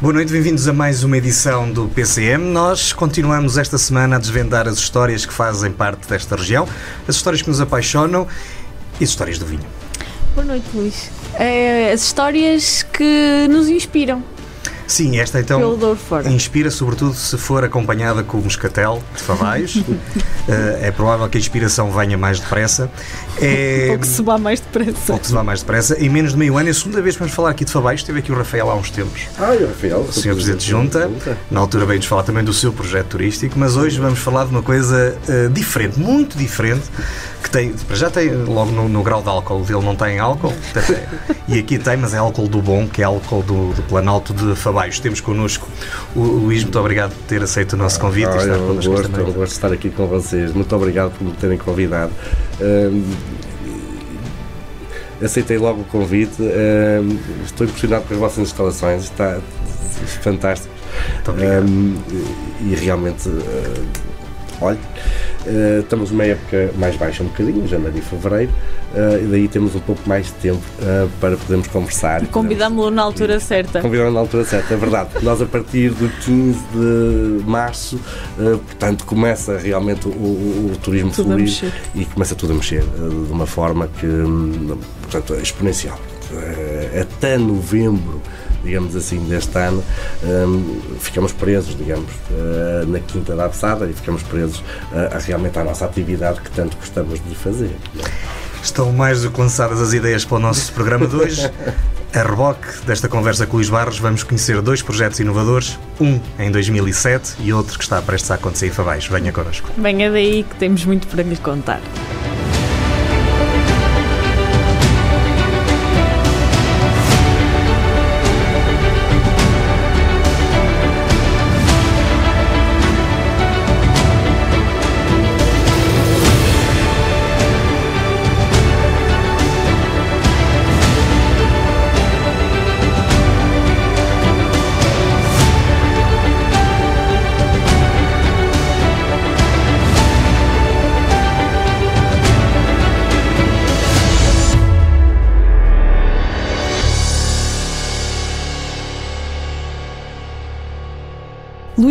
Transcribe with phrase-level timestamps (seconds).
[0.00, 2.42] Boa noite, bem-vindos a mais uma edição do PCM.
[2.42, 6.66] Nós continuamos esta semana a desvendar as histórias que fazem parte desta região,
[7.06, 8.26] as histórias que nos apaixonam
[8.98, 9.60] e as histórias do vinho.
[10.34, 11.10] Boa noite, Luís.
[11.34, 14.24] É, as histórias que nos inspiram.
[14.90, 15.78] Sim, esta então
[16.26, 19.76] inspira sobretudo se for acompanhada com o moscatel de Favaios.
[19.76, 19.84] uh,
[20.82, 22.90] é provável que a inspiração venha mais depressa.
[23.40, 25.12] É, ou que se vá mais depressa.
[25.12, 25.96] Ou que se vá mais depressa.
[26.02, 28.00] Em menos de meio ano, é a segunda vez que vamos falar aqui de Favaios.
[28.00, 29.28] Esteve aqui o Rafael há uns tempos.
[29.38, 30.00] Ah, o Rafael.
[30.00, 30.34] O Sr.
[30.34, 31.08] Presidente de Junta.
[31.48, 34.62] Na altura veio-nos falar também do seu projeto turístico, mas hoje vamos falar de uma
[34.62, 36.82] coisa uh, diferente, muito diferente,
[37.42, 40.52] que tem, já tem logo no, no grau de álcool dele não tem álcool,
[41.46, 44.54] e aqui tem, mas é álcool do bom, que é álcool do, do Planalto de
[44.56, 44.79] Favaios.
[45.00, 45.68] Temos connosco
[46.16, 49.10] o Luís, muito obrigado por ter aceito o nosso convite ah, e estar connosco gosto,
[49.44, 52.12] de estar aqui com vocês, muito obrigado por me terem convidado.
[55.22, 56.42] aceitei logo o convite,
[57.44, 59.38] estou impressionado com as vossas instalações, está
[60.22, 60.72] fantástico.
[62.60, 64.09] e realmente, uh,
[64.60, 64.78] olha
[65.46, 68.52] Uh, estamos numa época mais baixa um bocadinho, janeiro e fevereiro,
[68.94, 72.26] uh, e daí temos um pouco mais de tempo uh, para podermos conversar.
[72.26, 73.80] Convidámos-lo na altura certa.
[73.80, 75.10] Convidámos na altura certa, é verdade.
[75.24, 77.98] Nós a partir do 15 de março,
[78.36, 83.32] portanto, começa realmente o, o, o turismo tudo fluir e começa tudo a mexer de
[83.32, 85.98] uma forma que, hum, portanto, é exponencial.
[87.00, 88.20] até novembro
[88.62, 89.82] digamos assim, deste ano,
[90.22, 95.58] um, ficamos presos, digamos, uh, na Quinta da Absada e ficamos presos uh, a, realmente
[95.58, 97.74] à nossa atividade que tanto gostamos de fazer.
[98.62, 101.50] Estão mais do que lançadas as ideias para o nosso programa de hoje.
[102.12, 106.50] A reboque desta conversa com o Luís Barros, vamos conhecer dois projetos inovadores, um em
[106.50, 109.06] 2007 e outro que está prestes a acontecer em Favais.
[109.06, 109.70] Venha connosco.
[109.78, 111.80] Venha daí que temos muito para lhe contar.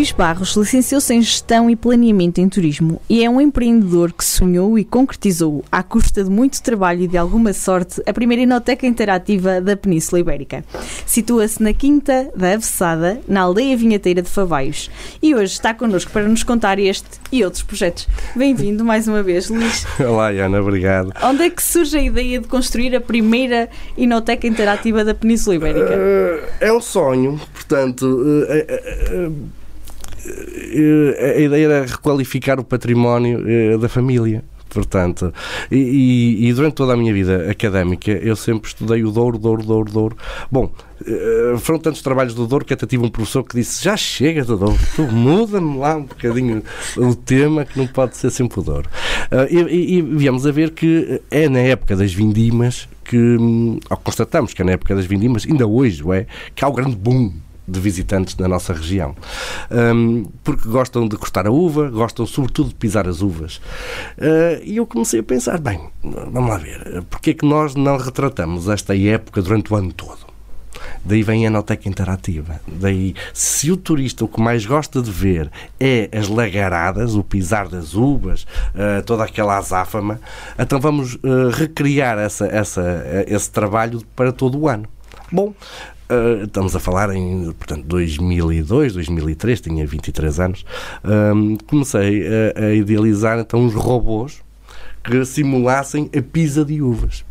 [0.10, 4.78] Luís Barros licenciou-se em Gestão e Planeamento em Turismo e é um empreendedor que sonhou
[4.80, 9.62] e concretizou, à custa de muito trabalho e de alguma sorte, a primeira inoteca interativa
[9.62, 10.64] da Península Ibérica.
[11.06, 14.90] Situa-se na Quinta da Avessada, na aldeia vinheteira de Favaios.
[15.22, 18.08] E hoje está connosco para nos contar este e outros projetos.
[18.36, 19.86] Bem-vindo mais uma vez, Luís.
[20.00, 21.14] Olá, Ana, obrigado.
[21.24, 25.94] Onde é que surge a ideia de construir a primeira inoteca interativa da Península Ibérica?
[25.94, 28.04] Uh, é um sonho, portanto.
[28.04, 29.59] Uh, uh, eh,
[31.36, 34.44] a ideia era requalificar o património eh, da família.
[34.70, 35.34] Portanto,
[35.72, 39.92] e, e, durante toda a minha vida académica eu sempre estudei o Douro, Douro, Douro,
[39.92, 40.18] Douro.
[40.52, 40.72] Bom,
[41.04, 44.46] eh, foram tantos trabalhos do Douro que até tive um professor que disse: Já chega
[44.46, 46.62] do Douro, tu muda-me lá um bocadinho
[46.96, 48.88] o tema que não pode ser sempre o Douro.
[49.50, 53.98] E, e, e viemos a ver que é na época das vindimas que, hum, ao
[53.98, 57.34] constatamos que é na época das vindimas, ainda hoje é, que há o grande boom
[57.70, 59.16] de visitantes na nossa região.
[59.72, 63.58] Um, porque gostam de cortar a uva, gostam sobretudo de pisar as uvas.
[64.18, 67.98] Uh, e eu comecei a pensar, bem, vamos lá ver, porque é que nós não
[67.98, 70.30] retratamos esta época durante o ano todo?
[71.04, 72.60] Daí vem a Noteca Interativa.
[72.68, 75.50] Daí, se o turista o que mais gosta de ver
[75.80, 80.20] é as lagaradas, o pisar das uvas, uh, toda aquela azáfama,
[80.58, 84.88] então vamos uh, recriar essa, essa, esse trabalho para todo o ano.
[85.32, 85.54] Bom,
[86.12, 90.66] Uh, estamos a falar em, portanto, 2002, 2003, tinha 23 anos.
[91.06, 94.42] Um, comecei a, a idealizar então uns robôs
[95.04, 97.24] que simulassem a pisa de uvas.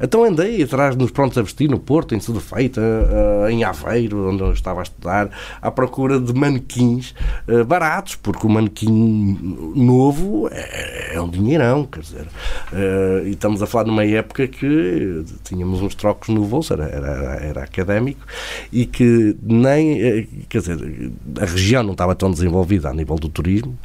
[0.00, 4.42] Então andei atrás nos prontos a vestir no Porto, em Sudefeita, uh, em Aveiro, onde
[4.42, 5.30] eu estava a estudar,
[5.60, 7.14] à procura de manequins
[7.48, 12.26] uh, baratos, porque o manequim novo é, é um dinheirão, quer dizer.
[12.72, 17.10] Uh, e estamos a falar numa época que tínhamos uns trocos no bolso, era, era,
[17.40, 18.26] era académico,
[18.72, 23.78] e que nem, quer dizer, a região não estava tão desenvolvida a nível do turismo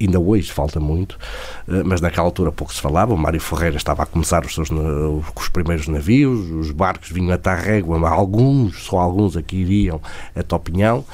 [0.00, 1.18] ainda hoje falta muito,
[1.68, 3.14] eh, mas naquela altura pouco se falava.
[3.14, 7.50] O Mário Ferreira estava a começar os seus os primeiros navios, os barcos vinham até
[7.50, 10.00] a régua, alguns, só alguns aqui iriam
[10.34, 11.04] a Topinhão,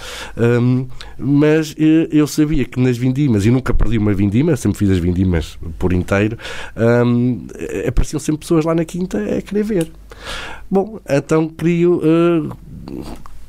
[1.18, 4.98] mas eh, eu sabia que nas vindimas, e nunca perdi uma vindima, sempre fiz as
[4.98, 6.36] vindimas por inteiro,
[7.86, 9.92] apareciam sempre pessoas lá na quinta a querer ver.
[10.70, 11.50] Bom, então
[11.86, 12.56] uh,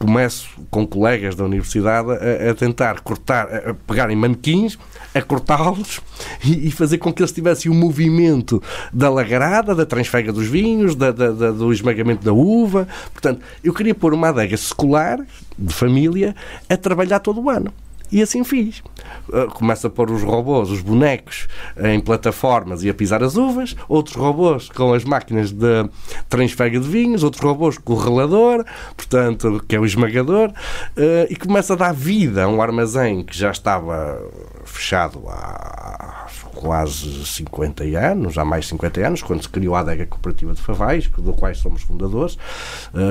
[0.02, 4.78] começo com colegas da universidade a, a tentar cortar, a pegar em manequins,
[5.14, 6.02] a cortá-los
[6.44, 8.62] e, e, fazer com que eles tivessem o um movimento
[8.92, 12.88] da lagarada, da transfega dos vinhos, da, da, da, do esmagamento da uva.
[13.12, 15.20] Portanto, eu queria pôr uma adega secular,
[15.58, 16.36] de família,
[16.68, 17.72] a trabalhar todo o ano.
[18.12, 18.84] E assim fiz.
[19.30, 21.48] Uh, começa a pôr os robôs, os bonecos,
[21.78, 25.90] em plataformas e a pisar as uvas, outros robôs com as máquinas de
[26.28, 28.66] transfega de vinhos, outros robôs com o relador,
[28.98, 33.38] portanto, que é o esmagador, uh, e começa a dar vida a um armazém que
[33.38, 34.22] já estava
[34.66, 40.06] fechado há quase 50 anos, há mais de 50 anos, quando se criou a adega
[40.06, 42.38] cooperativa de Favais, do qual somos fundadores,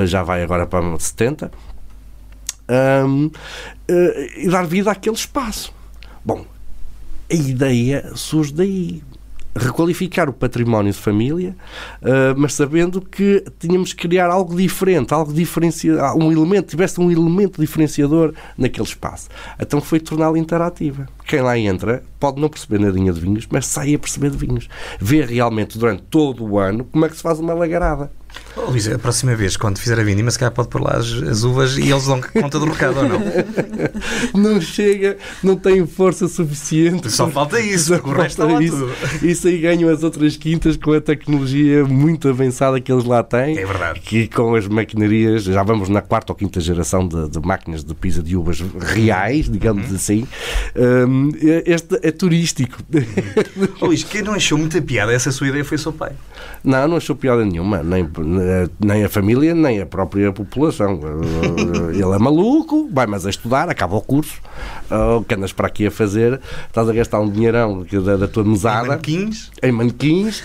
[0.06, 1.50] já vai agora para 70
[3.07, 3.33] um, uh,
[4.37, 5.73] e dar vida àquele espaço.
[6.25, 6.45] Bom,
[7.31, 9.03] a ideia surge daí.
[9.53, 11.57] Requalificar o património de família,
[12.03, 17.11] uh, mas sabendo que tínhamos que criar algo diferente, algo diferenciado, um elemento, tivesse um
[17.11, 19.29] elemento diferenciador naquele espaço.
[19.59, 21.09] Então foi torná-lo interativa.
[21.27, 24.69] Quem lá entra pode não perceber nadinha de vinhos, mas sai a perceber de vinhos.
[25.01, 28.09] Vê realmente durante todo o ano como é que se faz uma lagarada.
[28.56, 31.12] Oh, Luís, a próxima vez, quando fizer a vindima, se calhar pode pôr lá as,
[31.23, 33.20] as uvas e eles dão conta do recado ou não?
[34.35, 37.11] Não chega, não tem força suficiente.
[37.11, 38.76] Só falta isso, porque o resto está lá isso.
[38.76, 39.26] tudo.
[39.26, 43.58] Isso aí ganham as outras quintas com a tecnologia muito avançada que eles lá têm.
[43.58, 44.00] É verdade.
[44.00, 47.94] Que com as maquinarias, já vamos na quarta ou quinta geração de, de máquinas de
[47.94, 49.97] pisa de uvas reais, digamos uhum.
[49.97, 50.26] assim.
[50.76, 51.31] Um,
[51.67, 52.79] este é turístico.
[53.81, 56.12] Oh, Luís, quem não achou muita piada essa sua ideia foi o seu pai.
[56.62, 57.82] Não, não achou piada nenhuma.
[57.82, 58.08] Nem,
[58.79, 61.01] nem a família, nem a própria população.
[61.91, 64.41] Ele é maluco, vai mas a estudar, acaba o curso.
[65.19, 66.41] O que andas para aqui a fazer?
[66.67, 68.85] Estás a gastar um dinheirão da, da tua mesada.
[68.85, 69.51] Em manequins.
[69.63, 70.43] Em manequins.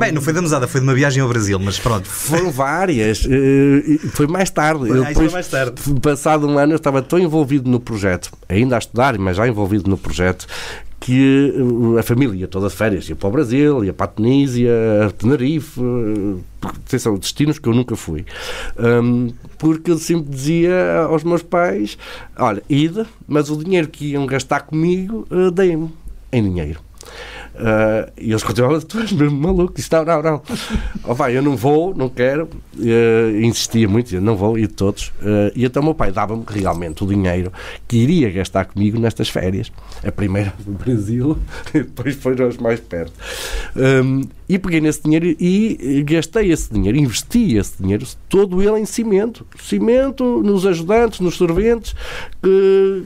[0.00, 2.06] Bem, não foi da mesada, foi de uma viagem ao Brasil, mas pronto.
[2.08, 3.26] Foram várias.
[4.12, 4.86] Foi mais tarde.
[4.88, 5.74] Foi, depois, mais tarde.
[6.00, 9.88] Passado um ano, eu estava tão envolvido no projeto, ainda a estudar, mas já envolvido
[9.88, 10.46] no projeto,
[11.06, 11.54] que
[11.96, 14.72] a família ia toda de férias, ia para o Brasil, ia para a Tunísia,
[15.06, 15.80] a Tenerife,
[16.60, 18.26] porque são destinos que eu nunca fui.
[18.76, 21.96] Um, porque eu sempre dizia aos meus pais:
[22.36, 25.92] olha, ide, mas o dinheiro que iam gastar comigo, uh, deem-me
[26.32, 26.80] em dinheiro.
[27.56, 30.42] Uh, e eles continuavam, tu és mesmo maluco, disse, não, não, não.
[31.04, 32.48] oh, vai, eu não vou, não quero.
[32.76, 35.08] Uh, insistia muito, dizia, não vou, e todos.
[35.22, 37.50] Uh, e então o meu pai dava-me realmente o dinheiro
[37.88, 39.72] que iria gastar comigo nestas férias.
[40.04, 41.38] A primeira no Brasil,
[41.72, 43.14] depois foram as mais perto.
[43.74, 48.84] Um, e peguei nesse dinheiro e gastei esse dinheiro, investi esse dinheiro, todo ele em
[48.84, 49.46] cimento.
[49.60, 51.94] Cimento, nos ajudantes, nos serventes,
[52.42, 53.02] que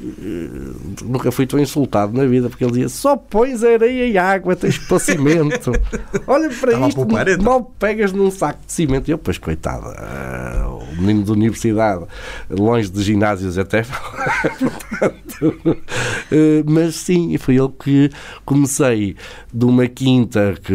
[1.02, 4.78] nunca fui tão insultado na vida, porque ele dizia, só pões areia e água tens
[4.78, 5.72] pôr cimento.
[6.26, 7.44] Olha para Estava isto, então.
[7.44, 9.08] mal pegas num saco de cimento.
[9.08, 12.04] E eu, pois, coitado, uh, o menino de universidade,
[12.50, 13.84] longe de ginásios até.
[14.58, 18.10] Portanto, uh, mas sim, foi ele que
[18.44, 19.16] comecei
[19.52, 20.74] de uma quinta que.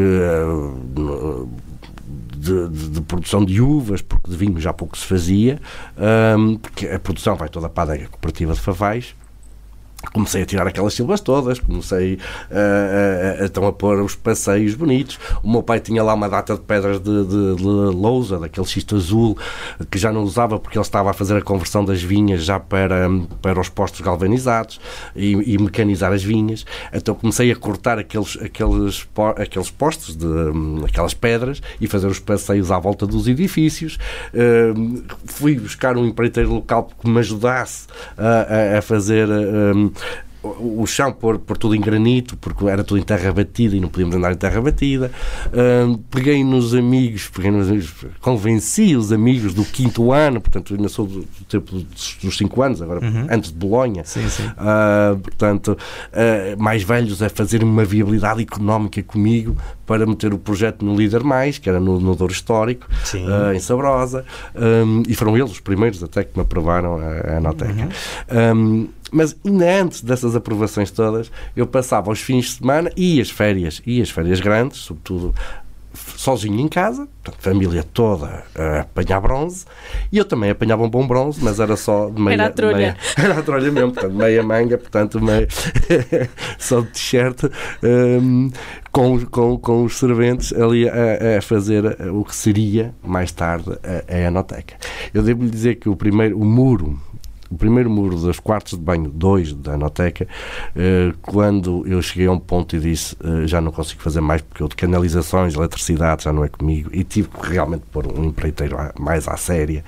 [2.38, 5.60] De, de, de, produção de uvas, porque de vinho já pouco se fazia,
[6.62, 9.16] porque a produção vai toda para a cooperativa de Favais,
[10.14, 12.20] comecei a tirar aquelas silvas todas, comecei
[12.52, 15.20] a, a, então a pôr os passeios bonitos.
[15.44, 18.96] O meu pai tinha lá uma data de pedras de, de, de lousa, daquele xisto
[18.96, 19.38] azul,
[19.90, 23.08] que já não usava porque ele estava a fazer a conversão das vinhas já para,
[23.42, 24.80] para os postos galvanizados
[25.16, 26.66] e, e mecanizar as vinhas.
[26.94, 30.28] Então comecei a cortar aqueles, aqueles, aqueles postos, de,
[30.86, 33.98] aquelas pedras e fazer os passeios à volta dos edifícios.
[34.34, 37.88] Uh, fui buscar um empreiteiro local que me ajudasse
[38.18, 39.28] a, a fazer.
[39.30, 39.92] Um,
[40.60, 43.90] o chão por, por tudo em granito, porque era tudo em terra batida e não
[43.90, 45.12] podíamos andar em terra batida.
[45.48, 50.90] Uh, peguei nos amigos, peguei nos amigos, convenci os amigos do quinto ano, portanto, ainda
[50.90, 51.72] sou do, do tempo
[52.22, 53.28] dos cinco anos, agora uhum.
[53.30, 54.04] antes de Bolonha.
[54.04, 54.46] Sim, sim.
[54.48, 60.84] Uh, portanto, uh, mais velhos a fazer uma viabilidade económica comigo para meter o projeto
[60.84, 62.88] no Líder Mais, que era no, no Douro Histórico,
[63.54, 64.26] em Sabrosa,
[64.56, 67.90] um, e foram eles os primeiros até que me aprovaram a, a Noteca.
[68.32, 68.58] Uhum.
[68.58, 73.30] Um, mas ainda antes dessas aprovações todas, eu passava os fins de semana e as
[73.30, 75.34] férias, e as férias grandes, sobretudo
[75.94, 79.66] sozinho em casa, portanto, família toda a apanhar bronze,
[80.12, 82.34] e eu também apanhava um bom bronze, mas era só de meia...
[82.34, 82.76] Era a trolha.
[82.76, 85.48] Meia, era a trolha mesmo, portanto, meia manga, portanto, meia,
[86.60, 87.44] só de t-shirt,
[87.82, 88.52] um,
[88.92, 94.14] com, com, com os serventes ali a, a, fazer o que seria, mais tarde, a,
[94.14, 94.76] a enoteca.
[95.14, 97.00] Eu devo-lhe dizer que o primeiro, o muro
[97.50, 100.28] o primeiro muro dos quartos de banho, dois da Anoteca,
[100.76, 104.42] uh, quando eu cheguei a um ponto e disse uh, já não consigo fazer mais
[104.42, 108.26] porque eu de canalizações, eletricidade já não é comigo e tive que realmente pôr um
[108.26, 109.84] empreiteiro mais à séria.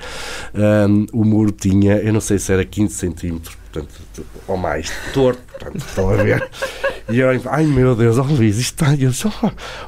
[1.14, 5.78] O muro tinha, eu não sei se era 15 centímetros, portanto, ou mais, torto, portanto,
[5.78, 6.50] estão a ver.
[7.10, 8.96] E eu, ai meu Deus, oh Luís, isto está.
[8.96, 9.32] Eu só,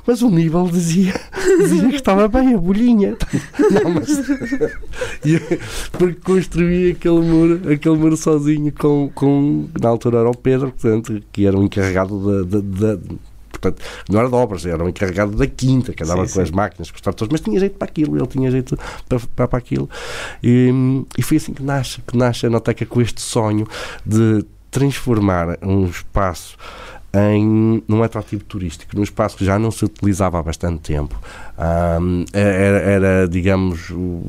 [0.07, 1.13] mas o nível dizia,
[1.59, 3.17] dizia que estava bem, a bolhinha.
[3.71, 4.09] Não, mas.
[5.91, 9.67] porque construí aquele muro, aquele muro sozinho com, com.
[9.81, 13.01] Na altura era o Pedro, portanto, que era o encarregado da, da, da
[13.59, 16.41] portanto, não era de obras, era o encarregado da quinta, que andava sim, com sim.
[16.41, 19.47] as máquinas, com os tratores, mas tinha jeito para aquilo, ele tinha jeito para, para,
[19.47, 19.89] para aquilo.
[20.43, 20.71] E,
[21.17, 23.67] e foi assim que nasce, que nasce a Noteca com este sonho
[24.05, 26.57] de transformar um espaço
[27.13, 31.19] em, num atrativo turístico, num espaço que já não se utilizava há bastante tempo.
[31.59, 34.23] Um, era, era, digamos, o,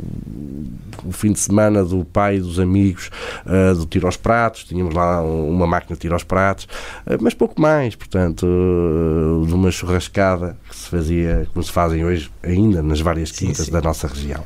[1.04, 3.08] o, fim de semana do pai e dos amigos
[3.46, 6.64] uh, do tiro aos pratos, tínhamos lá uma máquina de tiro aos pratos,
[7.06, 12.04] uh, mas pouco mais, portanto, uh, de uma churrascada que se fazia, como se fazem
[12.04, 13.70] hoje ainda nas várias quintas sim, sim.
[13.70, 14.44] da nossa região.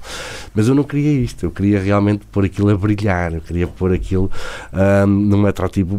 [0.55, 3.95] Mas eu não queria isto, eu queria realmente pôr aquilo a brilhar, eu queria pôr
[3.95, 4.31] aquilo
[5.07, 5.99] um, num atrativo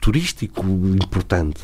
[0.00, 1.60] turístico importante.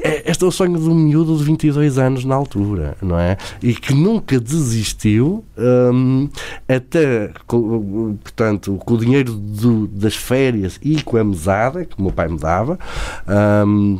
[0.00, 3.36] É, este é o sonho de um miúdo de 22 anos na altura, não é?
[3.62, 6.28] E que nunca desistiu um,
[6.68, 12.12] até, portanto, com o dinheiro do, das férias e com a mesada que o meu
[12.12, 12.78] pai me dava.
[13.66, 13.98] Um,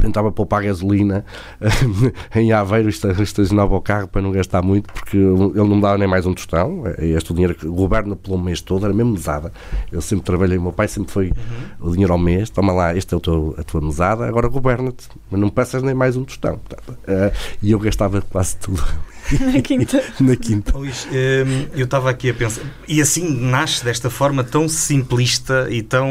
[0.00, 1.24] tentava poupar gasolina
[2.34, 6.08] em Aveiro, estacionava o carro para não gastar muito, porque ele não me dava nem
[6.08, 6.84] mais um tostão.
[6.98, 9.52] É este o dinheiro que governa pelo mês todo, era mesmo mesada.
[9.90, 11.88] Eu sempre trabalhei, o meu pai sempre foi uhum.
[11.88, 15.08] o dinheiro ao mês, toma lá, este é o teu, a tua mesada, agora governa-te,
[15.30, 16.54] mas não peças nem mais um tostão.
[16.54, 18.82] Uh, e eu gastava quase tudo.
[19.40, 20.02] Na quinta.
[20.20, 20.76] Na quinta.
[20.76, 25.82] Luís, hum, eu estava aqui a pensar, e assim nasce desta forma tão simplista e
[25.82, 26.08] tão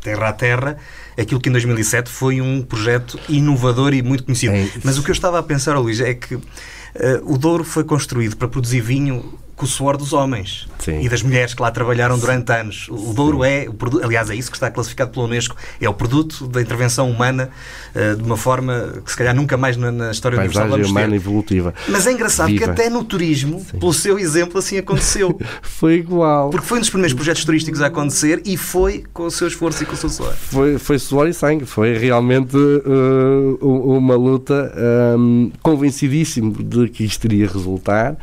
[0.00, 0.76] terra a terra,
[1.18, 4.54] aquilo que em 2007 foi um projeto inovador e muito conhecido.
[4.54, 6.42] É Mas o que eu estava a pensar, Luís, é que uh,
[7.24, 11.00] o Douro foi construído para produzir vinho com o suor dos homens Sim.
[11.00, 12.88] e das mulheres que lá trabalharam durante anos.
[12.90, 13.66] O Douro é,
[14.02, 17.48] aliás, é isso que está classificado pela Unesco, é o produto da intervenção humana
[17.94, 21.08] uh, de uma forma que se calhar nunca mais na, na história universal vamos humana
[21.08, 21.16] ter.
[21.16, 21.74] evolutiva.
[21.88, 22.64] Mas é engraçado Viva.
[22.64, 23.78] que até no turismo, Sim.
[23.78, 25.40] pelo seu exemplo, assim aconteceu.
[25.62, 26.50] foi igual.
[26.50, 29.82] Porque foi um dos primeiros projetos turísticos a acontecer e foi com o seu esforço
[29.82, 30.34] e com o seu suor.
[30.34, 31.64] Foi, foi suor e sangue.
[31.64, 34.72] Foi realmente uh, uma luta
[35.18, 38.16] um, convencidíssimo de que isto iria resultar.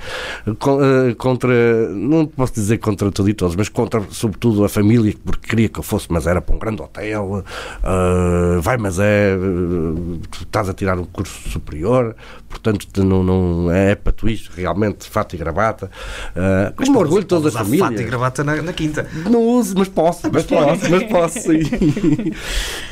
[0.47, 5.47] Uh, contra, não posso dizer contra tudo e todos, mas contra sobretudo a família, porque
[5.47, 7.45] queria que eu fosse, mas era para um grande hotel,
[7.81, 12.13] uh, vai, mas é, uh, estás a tirar um curso superior,
[12.49, 15.89] portanto não, não é para tu isto, realmente, fato e gravata,
[16.35, 17.85] uh, com orgulho toda a família.
[17.85, 19.07] fato e gravata na, na, quinta.
[19.23, 21.53] Não uso, mas posso, mas posso, mas posso.
[21.53, 22.33] E,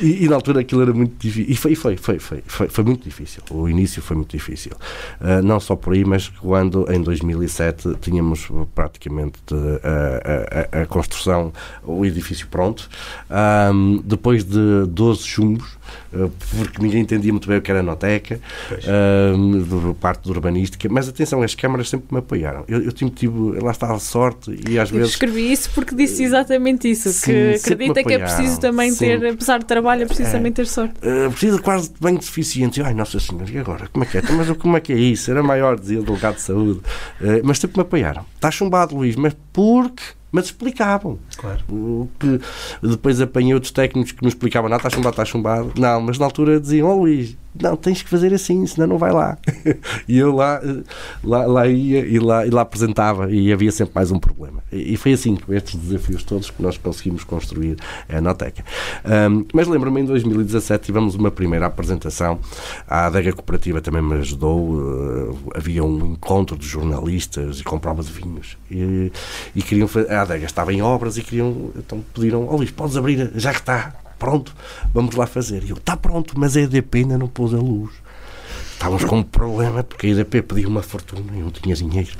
[0.00, 2.84] e, e, na altura aquilo era muito difícil, e foi, foi, foi, foi, foi, foi
[2.84, 4.72] muito difícil, o início foi muito difícil,
[5.20, 9.38] uh, não só por aí, mas quando em 2007 tínhamos tínhamos praticamente
[9.82, 11.52] a, a, a construção,
[11.82, 12.88] o edifício pronto.
[13.72, 15.76] Um, depois de 12 chumbos,
[16.56, 18.40] porque ninguém entendia muito bem o que era a noteca,
[18.70, 22.64] uh, parte do urbanística, mas atenção, as câmaras sempre me apoiaram.
[22.68, 25.12] Eu, eu tive, lá está a sorte e às eu vezes.
[25.12, 29.58] escrevi isso porque disse exatamente isso, sim, que acredita que é preciso também ter, apesar
[29.58, 30.94] de trabalho, é preciso é, também ter sorte.
[30.98, 32.82] Uh, precisa quase de bem suficiente.
[32.82, 33.88] Ai, Nossa Senhora, e agora?
[33.88, 34.22] Como é que é?
[34.32, 35.30] Mas como é que é isso?
[35.30, 36.80] Era maior, dizia o delegado de saúde.
[37.20, 38.24] Uh, mas sempre me apoiaram.
[38.34, 41.18] Está chumbado, Luís, mas porque mas explicavam.
[41.36, 41.62] Claro.
[42.18, 42.40] Que
[42.82, 45.72] depois apanhei outros técnicos que não explicavam nada, está chumbado, está chumbado.
[45.78, 49.12] Não, mas na altura diziam, oh Luís, não, tens que fazer assim, senão não vai
[49.12, 49.36] lá.
[50.08, 50.60] e eu lá,
[51.22, 54.62] lá, lá ia e lá, e lá apresentava e havia sempre mais um problema.
[54.72, 57.76] E, foi assim, com estes desafios todos, que nós conseguimos construir
[58.08, 58.64] a Noteca.
[59.04, 62.38] Um, mas lembro-me, em 2017 tivemos uma primeira apresentação,
[62.88, 68.12] a adega cooperativa também me ajudou, uh, havia um encontro de jornalistas e com de
[68.12, 68.56] vinhos.
[68.70, 69.12] E,
[69.54, 73.30] e queriam a adega estava em obras e queriam, então pediram, oh Luís, podes abrir,
[73.34, 73.92] já que está,
[74.22, 74.54] pronto,
[74.94, 75.64] vamos lá fazer.
[75.64, 77.90] E eu, está pronto, mas a EDP ainda não pôs a luz.
[78.72, 82.12] Estávamos com um problema, porque a EDP pediu uma fortuna e eu não tinha dinheiro.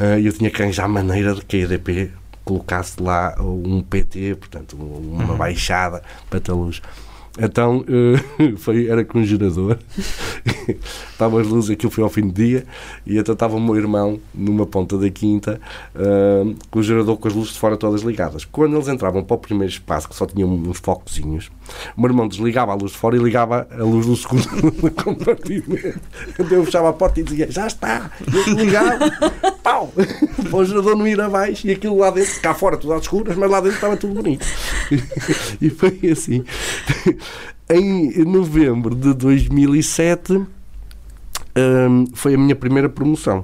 [0.00, 2.10] Uh, eu tinha que arranjar maneira de que a EDP
[2.42, 5.36] colocasse lá um PT, portanto, uma uhum.
[5.36, 6.80] baixada para ter luz.
[7.38, 9.78] Então uh, foi, era com um gerador,
[11.10, 12.66] estavam as luzes, aquilo foi ao fim do dia,
[13.06, 15.58] e então estava o meu irmão numa ponta da quinta,
[15.94, 18.44] uh, com o gerador com as luzes de fora todas ligadas.
[18.44, 21.50] Quando eles entravam para o primeiro espaço, que só tinha uns focozinhos,
[21.96, 26.00] o meu irmão desligava a luz de fora e ligava a luz do segundo compartimento.
[26.38, 28.10] Então eu fechava a porta e dizia: Já está!
[28.20, 29.61] Eu.
[29.62, 29.92] Pau!
[30.52, 33.50] o gerador não ir abaixo e aquilo lá dentro, cá fora tudo às escuras, mas
[33.50, 34.46] lá dentro estava tudo bonito.
[35.60, 36.44] e foi assim.
[37.70, 40.44] Em novembro de 2007
[41.54, 43.40] um, foi a minha primeira promoção.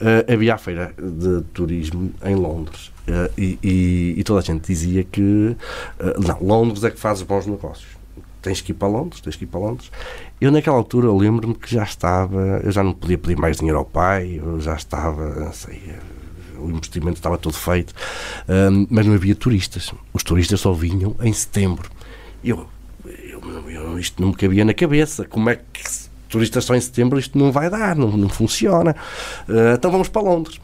[0.00, 4.66] Uh, havia a feira de turismo em Londres uh, e, e, e, toda a gente
[4.66, 7.99] dizia que uh, não, Londres é que faz bons negócios.
[8.42, 9.90] Tens que ir para Londres, tens que ir para Londres.
[10.40, 13.84] Eu naquela altura lembro-me que já estava, eu já não podia pedir mais dinheiro ao
[13.84, 15.80] pai, eu já estava, não sei,
[16.58, 17.94] o investimento estava todo feito,
[18.48, 19.92] um, mas não havia turistas.
[20.12, 21.90] Os turistas só vinham em setembro.
[22.44, 22.66] Eu,
[23.04, 25.24] eu, eu, isto não me cabia na cabeça.
[25.24, 25.82] Como é que
[26.28, 28.94] turistas só em setembro, isto não vai dar, não, não funciona.
[29.48, 30.60] Uh, então vamos para Londres.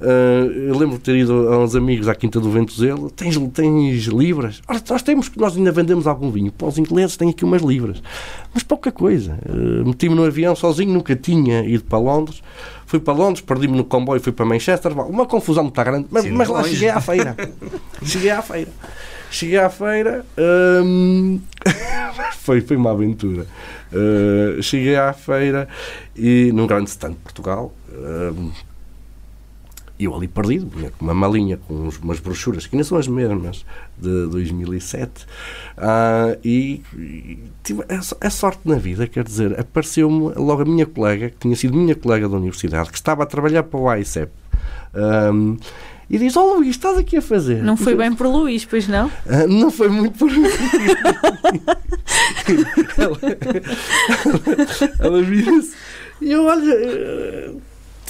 [0.00, 3.10] Uh, eu lembro de ter ido a uns amigos à Quinta do Ventozelo.
[3.10, 4.62] Tens, tens libras?
[4.68, 6.52] Ora, nós temos, nós ainda vendemos algum vinho.
[6.52, 8.02] Para os ingleses têm aqui umas libras.
[8.52, 9.38] Mas pouca coisa.
[9.48, 12.42] Uh, Meti-me no avião sozinho, nunca tinha ido para Londres.
[12.86, 14.92] Fui para Londres, perdi-me no comboio, fui para Manchester.
[14.92, 17.36] Uma confusão muito grande, mas, Sim, mas lá cheguei à feira.
[18.04, 18.70] cheguei à feira.
[19.28, 20.24] Cheguei à feira,
[20.84, 21.40] hum,
[22.38, 23.44] foi, foi uma aventura.
[23.92, 25.68] Uh, cheguei à feira
[26.14, 27.74] e num grande stand de Portugal,
[29.96, 33.08] uh, eu ali perdido, com uma malinha com uns, umas brochuras que ainda são as
[33.08, 33.64] mesmas
[33.98, 35.26] de 2007 uh,
[35.78, 40.86] ah, e, e tive a, a, sorte na vida, quer dizer, apareceu-me logo a minha
[40.86, 44.30] colega, que tinha sido minha colega da universidade, que estava a trabalhar para o AICEP.
[44.94, 45.56] Um,
[46.08, 47.60] e diz: Ó oh, Luís, estás aqui a fazer?
[47.62, 49.08] Não foi bem por Luís, pois não?
[49.08, 50.54] Uh, não foi muito por Luís.
[52.96, 53.18] ela,
[54.24, 54.40] ela,
[55.00, 55.74] ela vira-se
[56.20, 57.54] e eu, olha,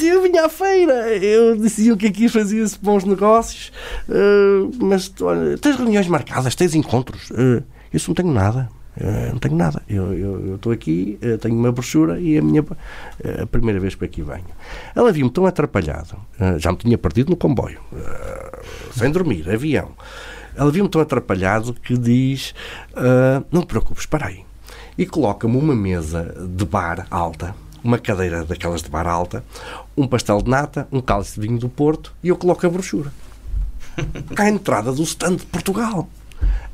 [0.05, 3.73] eu vinha à feira, eu dizia que aqui fazia-se bons negócios,
[4.09, 7.31] uh, mas olha, tens reuniões marcadas, tens encontros.
[7.31, 7.63] Uh,
[8.07, 8.69] não tenho nada.
[8.99, 9.83] Uh, não tenho nada.
[9.89, 12.65] Eu estou aqui, tenho uma brochura e a minha
[13.43, 14.45] a primeira vez que aqui venho.
[14.95, 16.17] Ela viu-me tão atrapalhado,
[16.59, 17.81] já me tinha perdido no comboio,
[18.93, 19.91] sem dormir, avião.
[20.57, 22.55] Ela viu-me tão atrapalhado que diz:
[23.53, 24.45] Não te preocupes, para aí.
[24.97, 27.55] E coloca-me uma mesa de bar alta,
[27.87, 29.45] uma cadeira daquelas de bar alta,
[29.97, 33.13] um pastel de nata, um cálice de vinho do Porto e eu coloco a brochura.
[34.37, 36.09] À entrada do stand de Portugal.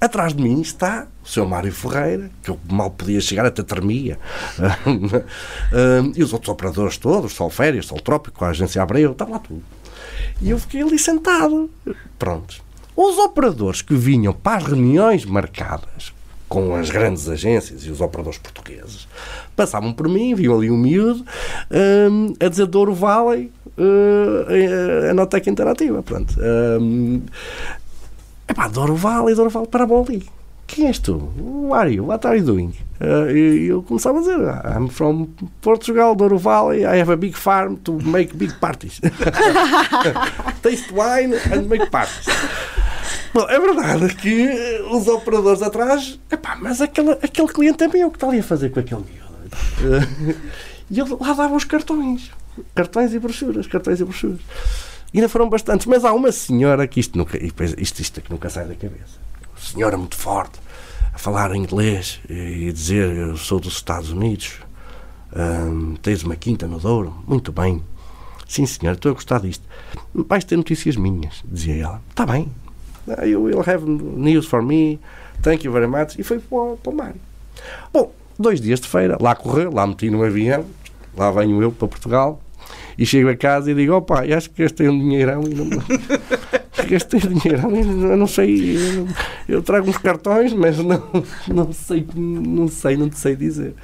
[0.01, 4.18] Atrás de mim está o seu Mário Ferreira, que eu mal podia chegar, até tremia.
[6.16, 9.62] e os outros operadores todos, Sol Férias, Sol Trópico, a agência Abreu, estava lá tudo.
[10.40, 11.70] E eu fiquei ali sentado.
[12.18, 12.61] Pronto.
[12.96, 16.12] Os operadores que vinham para as reuniões marcadas
[16.52, 19.08] com as grandes agências e os operadores portugueses
[19.56, 21.24] passavam por mim, viam ali um miúdo
[22.10, 26.02] um, a dizer Douro Valley uh, a Notec Interativa.
[26.02, 26.34] Pronto.
[26.38, 27.22] Um,
[28.46, 30.26] epá, Douro Valley, Douro Valley, para ali.
[30.66, 31.32] Quem és tu?
[31.38, 32.04] Who are you?
[32.04, 32.74] What are you doing?
[33.00, 34.38] Uh, e eu começava a dizer
[34.76, 35.28] I'm from
[35.62, 39.00] Portugal, Douro Valley, I have a big farm to make big parties.
[40.62, 42.26] Taste wine and make parties.
[43.35, 48.16] Bom, é verdade que os operadores atrás, epá, mas aquele, aquele cliente é meu que
[48.16, 50.38] está ali a fazer com aquele miúdo.
[50.90, 52.31] e ele lá dava os cartões.
[52.75, 54.40] Cartões e brochuras, cartões e brochuras.
[55.12, 58.31] E ainda foram bastantes, mas há uma senhora que isto nunca, isto, isto é que
[58.31, 59.21] nunca sai da cabeça.
[59.57, 60.59] Senhora muito forte,
[61.12, 64.61] a falar inglês e dizer eu sou dos Estados Unidos,
[65.35, 67.83] um, tens uma quinta no Douro, muito bem.
[68.49, 69.64] Sim, senhor, estou a gostar disto.
[70.14, 72.03] Vais ter notícias minhas, dizia ela.
[72.11, 72.51] Está bem.
[73.24, 74.98] You will have news for me.
[75.42, 76.18] Thank you very much.
[76.18, 77.20] E foi para o, Mário.
[77.92, 80.64] Bom, dois dias de feira, lá correu, lá meti no avião,
[81.16, 82.40] lá venho eu para Portugal
[82.96, 85.68] e chego a casa e digo: opa, acho que gastei um dinheirão e não.
[86.88, 88.76] gastei dinheirão e eu não sei.
[88.76, 89.08] Eu,
[89.48, 91.02] eu, trago uns cartões, mas não,
[91.48, 93.74] não sei, não sei, não te sei dizer.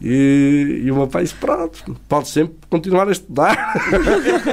[0.00, 3.74] E, e o meu pai disse: Pronto, pode sempre continuar a estudar.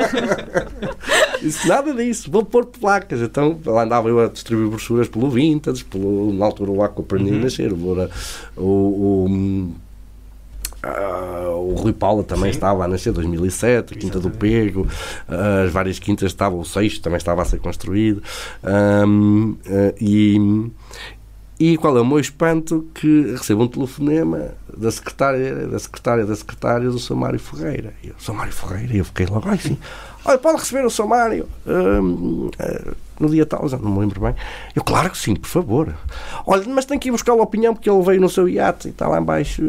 [1.42, 3.22] disse: Nada disso, vou pôr placas.
[3.22, 7.04] Então lá andava eu a distribuir brochuras pelo Vintage, pelo, na altura lá que eu
[7.04, 7.38] aprendi uhum.
[7.38, 7.74] a nascer.
[7.74, 8.18] O,
[8.58, 9.72] o,
[10.84, 12.58] Uh, o Rui Paula também Sim.
[12.58, 14.88] estava a nascer em 2007, a Quinta do Pego,
[15.30, 18.24] uh, as várias quintas estavam, o Seixo também estava a ser construído.
[18.64, 20.40] Um, uh, e,
[21.62, 22.88] e qual é o meu espanto?
[22.92, 27.16] Que recebo um telefonema da secretária, da secretária, da secretária do Sr.
[27.16, 27.94] Mário Ferreira.
[28.04, 28.34] Eu, Sr.
[28.34, 29.78] Mário Ferreira, eu fiquei logo, ai sim,
[30.26, 31.06] olha, pode receber o Sr.
[31.06, 34.34] Mário um, uh, no dia tal, já não me lembro bem.
[34.76, 35.94] Eu, claro que sim, por favor.
[36.48, 38.92] Olha, mas tem que ir buscar a opinião porque ele veio no seu iate e
[38.92, 39.62] está lá embaixo.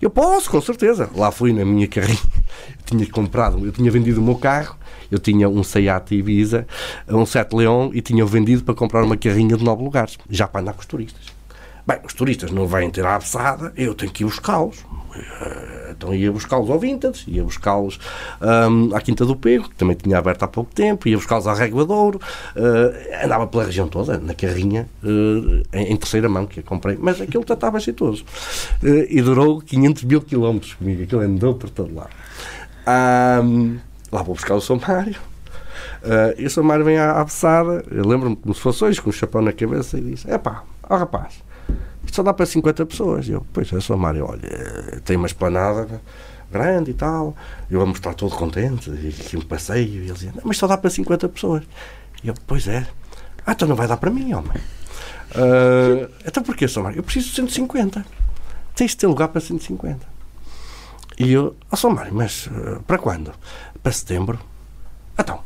[0.00, 1.10] Eu posso, com certeza.
[1.14, 2.18] Lá fui na minha carrinha,
[2.86, 4.78] tinha comprado, eu tinha vendido o meu carro
[5.10, 6.66] eu tinha um Seat Ibiza,
[7.08, 10.60] um Sete Leon e tinha vendido para comprar uma carrinha de nove lugares, já para
[10.60, 11.36] andar com os turistas.
[11.86, 14.84] Bem, os turistas não vêm ter a absada, eu tenho que ir buscá-los.
[15.14, 17.98] Eh, então ia buscá-los ao Vintage, ia buscá-los
[18.40, 21.54] um, à Quinta do Pego, que também tinha aberto há pouco tempo, ia buscá-los à
[21.54, 22.20] Régua de Ouro,
[22.56, 26.98] uh, andava pela região toda, na carrinha, uh, em, em, terceira mão, que eu comprei,
[27.00, 28.24] mas aquilo já estava jeitoso.
[28.82, 32.10] Uh, e durou 500 mil quilómetros comigo, aquilo andou por todo lado.
[33.44, 33.78] Um,
[34.12, 35.16] lá vou buscar o São Mário.
[36.02, 37.26] Uh, e o São Mário vem à, à
[37.90, 40.62] eu lembro-me como se fosse hoje, com o chapéu na cabeça, e diz: É pá,
[40.88, 41.42] ó rapaz,
[42.04, 43.28] isto só dá para 50 pessoas.
[43.28, 46.00] E eu, pois é, São Mário, olha, tem uma esplanada
[46.50, 47.34] grande e tal,
[47.70, 50.90] eu vou mostrar todo contente, e um passeio, e ele dizia: Mas só dá para
[50.90, 51.64] 50 pessoas.
[52.22, 52.86] E eu, pois é,
[53.44, 54.56] ah, então não vai dar para mim, homem.
[55.32, 56.98] Uh, então porquê, São Mário?
[56.98, 58.04] Eu preciso de 150.
[58.74, 60.15] Tens de ter lugar para 150.
[61.18, 63.32] E eu, ó oh, São Mário, mas uh, para quando?
[63.82, 64.38] Para setembro.
[65.18, 65.40] Então,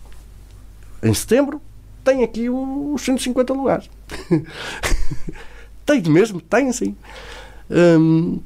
[1.03, 1.61] em setembro
[2.03, 3.91] tem aqui os 150 lugares.
[5.87, 6.97] tem mesmo, tem sim.
[7.71, 8.41] Um,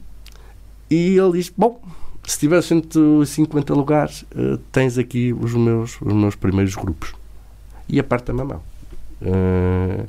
[0.91, 1.81] e ele diz: Bom,
[2.25, 7.15] se tiver 150 lugares, uh, tens aqui os meus, os meus primeiros grupos.
[7.89, 8.63] E aperta-me a mão.
[9.23, 10.09] Uh,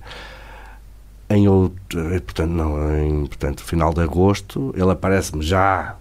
[1.30, 5.96] em outro, portanto, não, em portanto, final de agosto, ele aparece-me já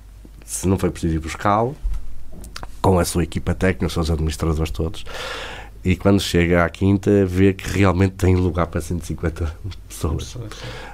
[0.45, 1.77] se não foi preciso ir buscá-lo,
[2.81, 5.05] com a sua equipa técnica, os seus administradores todos,
[5.85, 9.55] e quando chega à quinta vê que realmente tem lugar para 150
[9.87, 10.35] pessoas.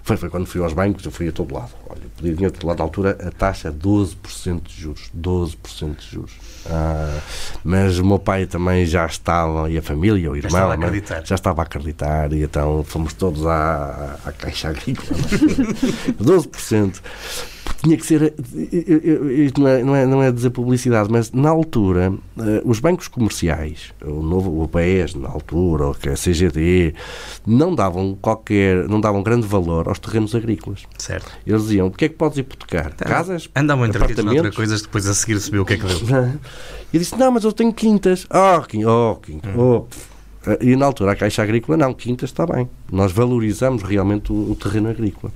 [0.03, 1.71] Foi, foi quando fui aos bancos, eu fui a todo lado.
[1.89, 2.79] Olha, pedi dinheiro a todo lado.
[2.79, 5.11] Na altura, a taxa 12% de juros.
[5.17, 6.33] 12% de juros.
[6.67, 7.21] Ah,
[7.63, 11.03] mas o meu pai também já estava, e a família, o irmão, já estava, né?
[11.25, 15.21] já estava a acreditar, e então fomos todos à, à Caixa Agrícola.
[16.21, 17.01] 12%.
[17.83, 18.35] Tinha que ser.
[19.47, 23.09] Isto não é, não, é, não é dizer publicidade, mas na altura, eh, os bancos
[23.09, 26.95] comerciais, o novo o PES na altura, ou a CGD,
[27.47, 28.89] não davam qualquer.
[28.89, 30.87] não davam grande valor aos terrenos agrícolas.
[30.99, 31.31] Certo.
[31.47, 32.93] Eles diziam: o que é que podes hipotecar?
[32.95, 33.49] Então, Casas?
[33.55, 34.55] Anda muito apartamentos?
[34.55, 35.99] coisas, depois a seguir se vê o que é que deu.
[36.93, 38.27] E disse: não, mas eu tenho quintas.
[38.29, 38.89] Oh, quintas.
[38.89, 39.55] Oh, quintas.
[39.55, 39.59] Hum.
[39.59, 40.10] Oh, eh,
[40.61, 42.69] e na altura a Caixa Agrícola, não, Quintas está bem.
[42.91, 45.31] Nós valorizamos realmente o, o terreno agrícola.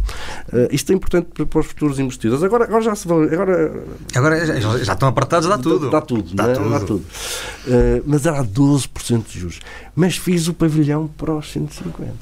[0.51, 2.43] Uh, isto é importante para, para, os futuros investidores.
[2.43, 5.91] Agora, agora já se agora, agora já, já estão apartados, dá tudo.
[5.91, 6.55] Dá, tudo, dá, né?
[6.55, 6.71] tudo.
[6.71, 7.05] Dá tudo.
[7.67, 9.61] Uh, mas era 12% de juros.
[9.95, 12.13] Mas fiz o pavilhão para os 150.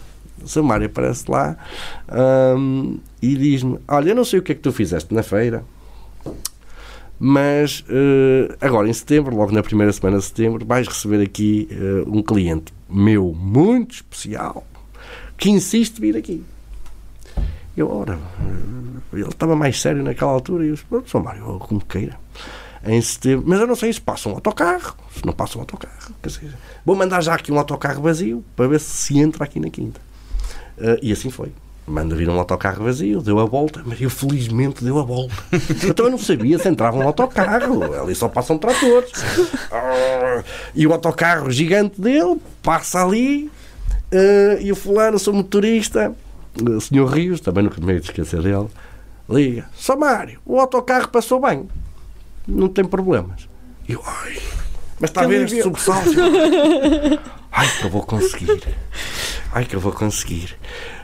[0.43, 1.57] O São Mário aparece lá
[3.23, 5.65] e diz-me: Olha, eu não sei o que é que tu fizeste na feira,
[7.25, 12.19] mas uh, agora em setembro, logo na primeira semana de setembro, vais receber aqui uh,
[12.19, 14.67] um cliente meu muito especial
[15.39, 16.43] que insiste vir aqui.
[17.77, 21.81] Eu, ora, eh, ele estava mais sério naquela altura e eu disse: Sou Mário, como
[21.85, 22.19] queira.
[22.85, 26.17] Em setembro, mas eu não sei se passa um autocarro, se não passa um autocarro.
[26.21, 26.55] Quer dizer,
[26.85, 30.01] vou mandar já aqui um autocarro vazio para ver se entra aqui na quinta.
[30.77, 31.53] Uh, e assim foi
[31.87, 35.35] manda vir um autocarro vazio, deu a volta, mas eu felizmente deu a volta.
[35.85, 39.13] Então eu não sabia se entrava um autocarro, ali só passam tratores.
[40.75, 43.51] E o autocarro gigante dele passa ali,
[44.13, 46.15] uh, e o fulano, sou motorista,
[46.61, 48.69] o senhor Rios, também nunca me esquecer dele,
[49.29, 51.69] liga, só Mário, o autocarro passou bem,
[52.47, 53.49] não tem problemas.
[53.89, 54.39] E eu, ai,
[55.01, 56.11] mas está a ver este sobressalto?
[57.53, 58.63] Ai, que eu vou conseguir.
[59.53, 60.57] Ai, que eu vou conseguir.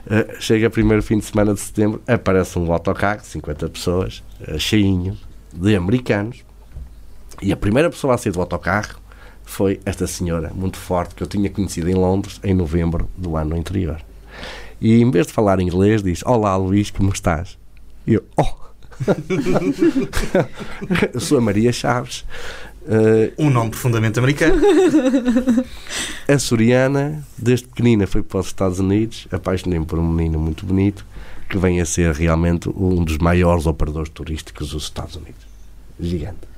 [0.06, 5.18] Uh, chega primeiro fim de semana de setembro, aparece um autocarro, 50 pessoas, uh, cheinho,
[5.52, 6.42] de americanos,
[7.42, 8.98] e a primeira pessoa a sair do autocarro
[9.44, 13.56] foi esta senhora, muito forte, que eu tinha conhecido em Londres em novembro do ano
[13.56, 14.00] anterior.
[14.80, 17.58] E em vez de falar inglês, diz: Olá Luís, como estás?
[18.06, 18.68] E eu, oh!
[21.14, 22.24] eu sou a Maria Chaves.
[22.88, 24.62] Uh, um nome profundamente americano.
[26.26, 29.28] a Soriana, desde pequenina, foi para os Estados Unidos.
[29.30, 31.04] Apaixonei-me por um menino muito bonito
[31.50, 35.46] que vem a ser realmente um dos maiores operadores turísticos dos Estados Unidos.
[36.00, 36.48] Gigante.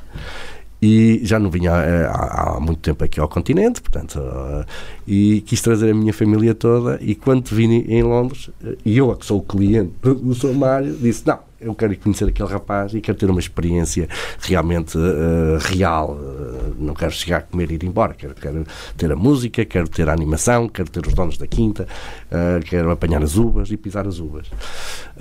[0.80, 4.64] E já não vinha eh, há, há, muito tempo aqui ao continente, portanto, uh,
[5.06, 6.98] e quis trazer a minha família toda.
[7.02, 8.50] E quando vim em Londres,
[8.84, 12.48] e eu, que sou o cliente do São Mário, disse: Não, eu quero conhecer aquele
[12.48, 14.08] rapaz e quero ter uma experiência
[14.40, 16.12] realmente uh, real.
[16.12, 18.14] Uh, não quero chegar a comer e ir embora.
[18.14, 21.86] Quero, quero, ter a música, quero ter a animação, quero ter os donos da quinta,
[22.30, 24.46] uh, quero apanhar as uvas e pisar as uvas.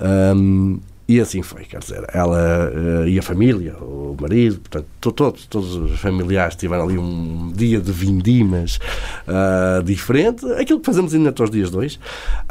[0.00, 2.72] Um, e assim foi, quer dizer, ela
[3.04, 7.90] e a família, o marido, portanto, todos, todos os familiares tiveram ali um dia de
[7.90, 8.78] vindimas
[9.26, 11.96] uh, diferente, aquilo que fazemos ainda todos os dias dois,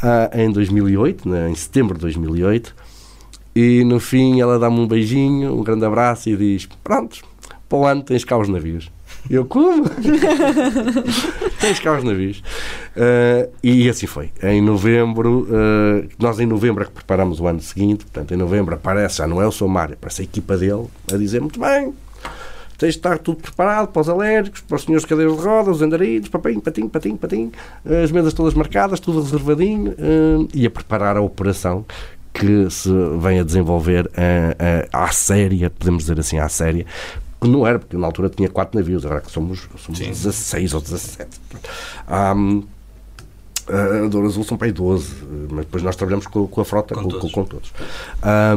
[0.04, 2.76] uh, em 2008, né, em setembro de 2008,
[3.60, 7.22] e no fim ela dá-me um beijinho, um grande abraço e diz: Pronto,
[7.68, 8.90] para o ano tens cá os navios.
[9.30, 9.84] Eu, como?
[11.60, 12.40] tens cá os navios.
[12.96, 14.32] Uh, e assim foi.
[14.42, 18.76] Em novembro, uh, nós em novembro é que preparamos o ano seguinte, portanto, em novembro
[18.76, 21.94] aparece, já não é Somário, aparece a equipa dele a dizer: muito bem,
[22.78, 25.82] tens de estar tudo preparado para os alérgicos, para os senhores cadeiras de rodas, os
[25.82, 27.52] andaridos, papinho, patinho, patinho, patinho,
[28.04, 31.86] as mesas todas marcadas, tudo reservadinho, uh, e a preparar a operação
[32.34, 32.90] que se
[33.20, 36.86] vem a desenvolver uh, à séria, podemos dizer assim, à séria,
[37.42, 40.82] que não era, porque na altura tinha quatro navios, agora que somos, somos 16 ou
[40.82, 41.30] 17.
[42.10, 42.64] Um,
[43.68, 45.16] a Douro Azul são para aí 12,
[45.52, 47.32] mas depois nós trabalhamos com, com a frota, com, com todos.
[47.32, 47.72] Com todos.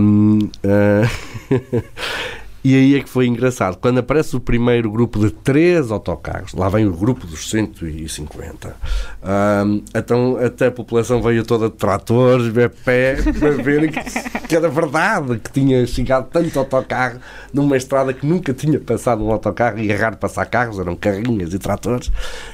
[0.01, 1.83] Um, uh,
[2.65, 3.77] E aí é que foi engraçado.
[3.77, 8.77] Quando aparece o primeiro grupo de três autocarros, lá vem o grupo dos 150.
[9.23, 14.55] Um, então até a população veio toda de tratores, de pé, para ver que, que,
[14.57, 17.19] era verdade que tinha chegado tanto autocarro
[17.53, 21.59] numa estrada que nunca tinha passado um autocarro e é passar carros, eram carrinhas e
[21.59, 22.13] tratores.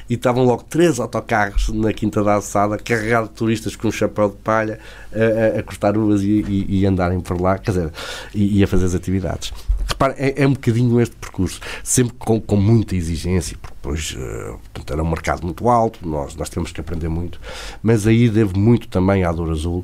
[0.09, 4.31] E estavam logo três autocarros na Quinta da Assada, carregados de turistas com um chapéu
[4.31, 4.79] de palha
[5.13, 7.91] a, a, a cortar uvas e, e, e, andarem por lá, quer dizer,
[8.35, 9.53] e, e a fazer as atividades.
[9.89, 14.59] Repare, é, é, um bocadinho este percurso, sempre com, com muita exigência, porque depois uh,
[14.73, 17.41] portanto, era um mercado muito alto, nós, nós temos que aprender muito,
[17.83, 19.83] mas aí devo muito também à Dor Azul,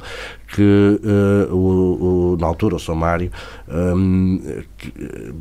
[0.54, 3.32] que uh, o, o, na altura o Somário
[3.66, 4.38] um,
[4.76, 5.34] que, uh,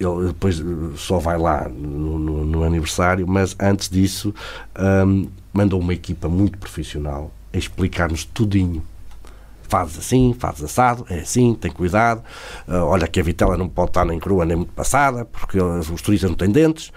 [0.00, 0.60] ele depois
[0.96, 4.34] só vai lá no, no, no aniversário, mas antes disso
[5.06, 8.82] um, mandou uma equipa muito profissional a explicar-nos tudinho
[9.70, 12.22] fazes assim, fazes assado, é assim, tem cuidado.
[12.68, 16.02] Uh, olha que a vitela não pode estar nem crua nem muito passada, porque os
[16.02, 16.92] turistas não têm dentes,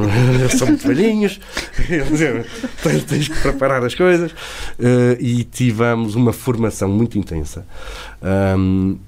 [0.56, 1.40] são muito velhinhos,
[2.82, 4.32] tens, tens que preparar as coisas.
[4.32, 7.66] Uh, e tivemos uma formação muito intensa.
[8.22, 8.98] Um,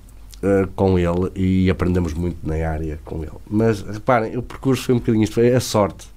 [0.45, 3.31] Uh, com ele e aprendemos muito na área com ele.
[3.49, 6.09] Mas reparem, o percurso foi um bocadinho isto, foi a sorte.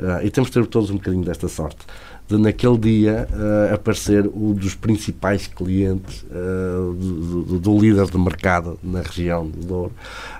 [0.00, 1.84] Uh, e temos de ter todos um bocadinho desta sorte
[2.26, 8.16] de naquele dia uh, aparecer um dos principais clientes uh, do, do, do, líder de
[8.16, 9.92] mercado na região de Douro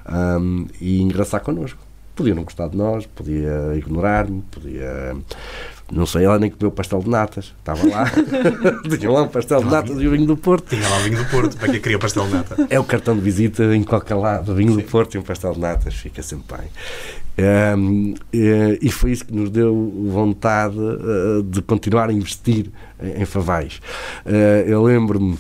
[0.09, 1.79] um, e engraçar connosco.
[2.15, 5.17] Podia não gostar de nós, podia ignorar-me, podia.
[5.93, 7.53] Não sei, ela nem comeu pastel de natas.
[7.59, 8.05] Estava lá.
[8.99, 10.69] Tinha lá um pastel de natas e o vinho do Porto.
[10.69, 11.57] Tinha lá o vinho do Porto.
[11.57, 12.67] Para que queria pastel de nata?
[12.71, 14.55] É o cartão de visita em qualquer lado.
[14.55, 14.79] Vinho Sim.
[14.79, 15.95] do Porto e um pastel de natas.
[15.95, 16.69] Fica sempre bem.
[17.77, 19.75] Um, e foi isso que nos deu
[20.09, 22.67] vontade uh, de continuar a investir
[23.03, 23.81] em, em Favais.
[24.27, 25.39] Uh, eu lembro-me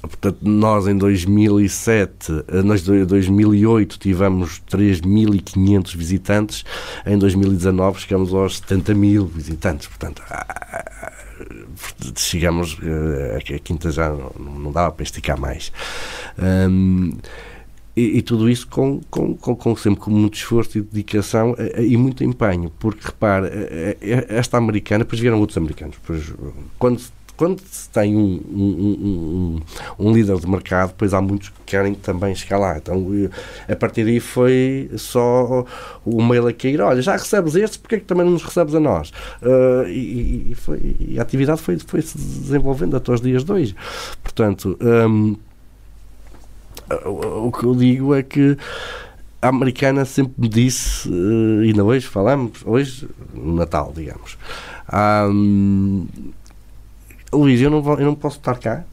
[0.00, 2.32] Portanto, nós em 2007,
[2.64, 6.64] nós em 2008 tivemos 3.500 visitantes,
[7.04, 9.88] em 2019 chegamos aos 70 mil visitantes.
[9.88, 10.22] Portanto,
[12.16, 12.78] chegamos,
[13.36, 15.70] a quinta já não, dava para esticar mais.
[17.96, 21.96] E, e, tudo isso com, com, com, com, sempre com muito esforço e dedicação e
[21.96, 23.48] muito empenho, porque repare,
[24.28, 26.32] esta americana, depois vieram outros americanos, depois,
[26.78, 27.02] quando
[27.40, 29.60] quando se tem um, um,
[29.98, 32.76] um, um, líder de mercado, depois há muitos que querem também lá.
[32.76, 33.02] Então,
[33.66, 35.64] a partir daí foi só
[36.04, 38.74] o mail a cair: olha, já recebes este, porque é que também não nos recebes
[38.74, 39.08] a nós?
[39.40, 43.50] Uh, e, e, foi, e, a atividade foi, foi se desenvolvendo até os dias de
[43.50, 43.74] hoje.
[44.22, 44.78] Portanto.
[44.78, 45.36] Um,
[47.06, 48.58] o que eu digo é que
[49.40, 54.36] a americana sempre me disse, e ainda hoje falamos, hoje, Natal, digamos,
[54.92, 56.08] um,
[57.32, 58.84] Luís, eu não, vou, eu não posso estar cá,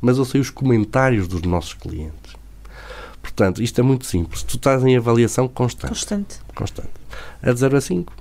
[0.00, 2.34] mas eu sei os comentários dos nossos clientes.
[3.20, 4.42] Portanto, isto é muito simples.
[4.42, 5.88] Tu estás em avaliação constante.
[5.88, 6.40] Constante.
[6.54, 6.90] Constante.
[7.40, 8.12] É de 0 a 5.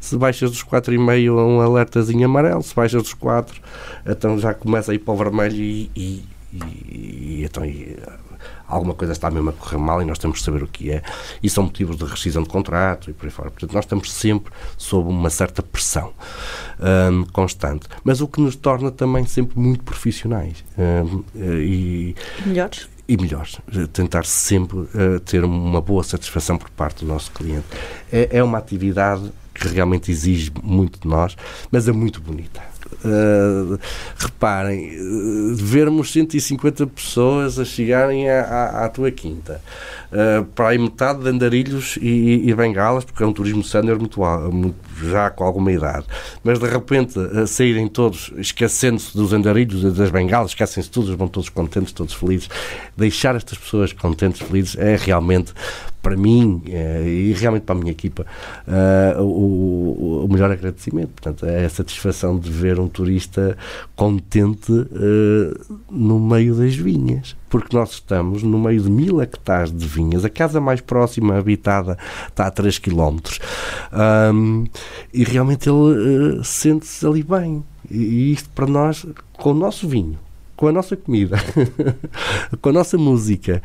[0.00, 2.62] Se baixas dos 4,5 é um alertazinho amarelo.
[2.62, 3.60] Se baixas dos 4,
[4.06, 7.96] então já começa a ir para o vermelho e, e, e, e então e,
[8.74, 11.02] alguma coisa está mesmo a correr mal e nós temos que saber o que é.
[11.42, 13.50] E são motivos de rescisão de contrato e por aí fora.
[13.50, 16.12] Portanto, nós estamos sempre sob uma certa pressão
[16.80, 17.86] um, constante.
[18.02, 20.64] Mas o que nos torna também sempre muito profissionais.
[20.76, 22.88] Um, e, melhores?
[23.06, 23.58] E melhores.
[23.92, 27.66] Tentar sempre uh, ter uma boa satisfação por parte do nosso cliente.
[28.12, 31.36] É, é uma atividade que realmente exige muito de nós,
[31.70, 32.60] mas é muito bonita.
[33.04, 33.78] Uh,
[34.16, 39.60] reparem, uh, vermos 150 pessoas a chegarem à, à, à tua quinta,
[40.12, 44.20] uh, para aí metade de andarilhos e, e, bengalas, porque é um turismo sénior muito,
[44.52, 46.06] muito, já com alguma idade,
[46.42, 47.14] mas de repente
[47.46, 52.48] saírem todos, esquecendo-se dos andarilhos das bengalas, esquecem-se todos, vão todos contentes, todos felizes.
[52.96, 55.52] Deixar estas pessoas contentes, felizes, é realmente
[56.04, 58.26] para mim eh, e realmente para a minha equipa
[58.68, 61.08] uh, o, o, melhor agradecimento.
[61.08, 63.56] Portanto, é a satisfação de ver um turista
[63.96, 67.34] contente uh, no meio das vinhas.
[67.54, 71.96] Porque nós estamos no meio de mil hectares de vinhas, a casa mais próxima habitada
[72.26, 73.20] está a 3 km.
[74.32, 74.66] Um,
[75.12, 77.62] e realmente ele uh, sente-se ali bem.
[77.88, 80.18] E isto para nós, com o nosso vinho,
[80.56, 81.36] com a nossa comida,
[82.60, 83.62] com a nossa música,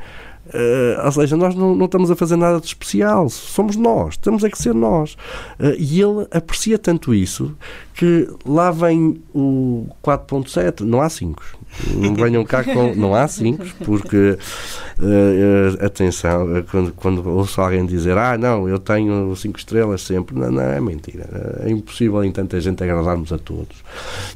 [0.49, 4.43] Uh, ou seja, nós não, não, estamos a fazer nada de especial, somos nós, temos
[4.43, 5.13] é que ser nós.
[5.59, 7.55] Uh, e ele aprecia tanto isso
[7.93, 11.43] que lá vem o 4.7, não há 5.
[11.95, 12.95] Não venham cá com.
[12.95, 14.37] Não há 5, porque,
[14.97, 20.49] uh, atenção, quando, quando ouço alguém dizer, ah, não, eu tenho 5 estrelas sempre, não,
[20.49, 21.59] não, é mentira.
[21.63, 23.83] É impossível em tanta gente agradarmos a todos.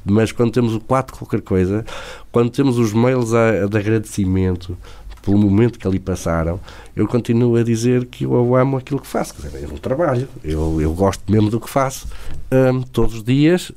[0.06, 1.84] Mas quando temos o 4 qualquer coisa,
[2.32, 4.78] quando temos os mails a, de agradecimento,
[5.24, 6.60] pelo momento que ali passaram,
[6.96, 9.34] eu continuo a dizer que eu amo aquilo que faço.
[9.34, 12.08] Quer dizer, eu não trabalho, eu, eu gosto mesmo do que faço
[12.52, 13.72] um, todos os dias,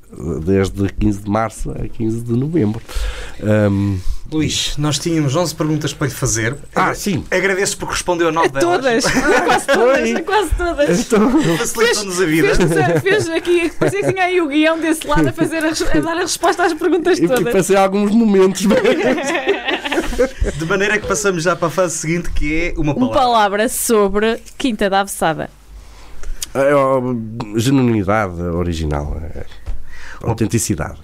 [0.45, 2.83] desde 15 de março a 15 de novembro.
[3.71, 3.99] Um,
[4.31, 6.57] Luís, nós tínhamos 11 perguntas para lhe fazer.
[6.75, 7.25] Ah, sim.
[7.31, 8.63] Agradeço por responder a 9 delas.
[8.63, 9.05] Todas,
[9.45, 11.01] quase todas, quase todas.
[11.01, 12.55] Então, Facilitou-nos a vida.
[12.55, 16.01] Fez, fez aqui, parecia que tinha aí o guião desse lado a, fazer a, a
[16.01, 17.41] dar a resposta às perguntas todas.
[17.41, 18.67] E passei alguns momentos.
[20.57, 23.05] De maneira que passamos já para a fase seguinte, que é uma palavra.
[23.05, 25.51] Uma palavra sobre Quinta da Avessada.
[26.55, 29.21] É, é, genuinidade original.
[29.23, 29.45] É,
[30.23, 30.99] autenticidade.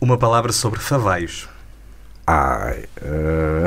[0.00, 1.48] Uma palavra sobre favaios.
[2.26, 3.66] Ai, uh...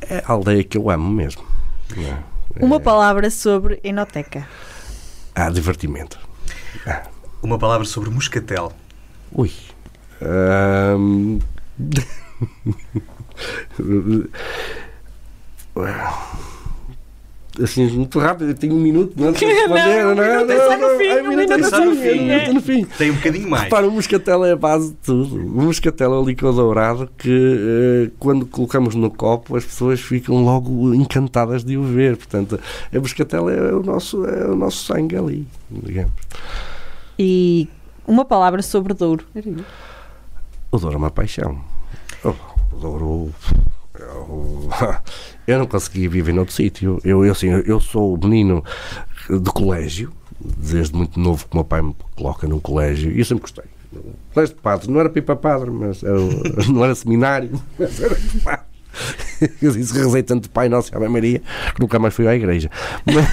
[0.08, 1.44] é a aldeia que eu amo mesmo.
[1.96, 2.64] É.
[2.64, 4.48] Uma palavra sobre enoteca.
[5.34, 6.18] Ah, divertimento.
[6.86, 7.02] Ah.
[7.42, 8.72] Uma palavra sobre moscatel.
[9.32, 9.52] Ui.
[10.22, 11.38] Um...
[17.62, 20.02] assim, muito rápido, tenho um minuto, não é?
[20.02, 22.84] Não, não, não, não, no fim, um minuto no fim, é no fim.
[22.84, 23.64] Tem um bocadinho mais.
[23.64, 25.36] Repara, o moscatel é a base de tudo.
[25.36, 30.44] O moscatel é o licor dourado que, eh, quando colocamos no copo, as pessoas ficam
[30.44, 32.16] logo encantadas de o ver.
[32.16, 32.58] Portanto,
[32.92, 36.12] a moscatel é o nosso, é o nosso sangue ali, digamos.
[37.18, 37.68] E
[38.06, 39.24] uma palavra sobre Douro.
[40.70, 41.60] O Douro é uma paixão.
[42.24, 42.34] Oh,
[42.72, 43.30] o Douro
[45.46, 46.98] eu não consegui viver noutro sítio.
[47.04, 48.64] Eu, eu, assim, eu sou menino
[49.28, 53.24] de colégio, desde muito novo que o meu pai me coloca num colégio, e eu
[53.24, 53.64] sempre gostei.
[54.32, 56.18] Colégio de padres, não era pipa padre, mas era,
[56.70, 58.70] não era seminário, mas era de padre.
[59.62, 61.40] Eu disse que rezei tanto Pai Nosso e Ave Maria
[61.74, 62.68] que nunca mais fui à igreja.
[63.06, 63.24] Mas...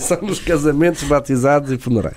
[0.00, 2.16] São nos casamentos, batizados e funerais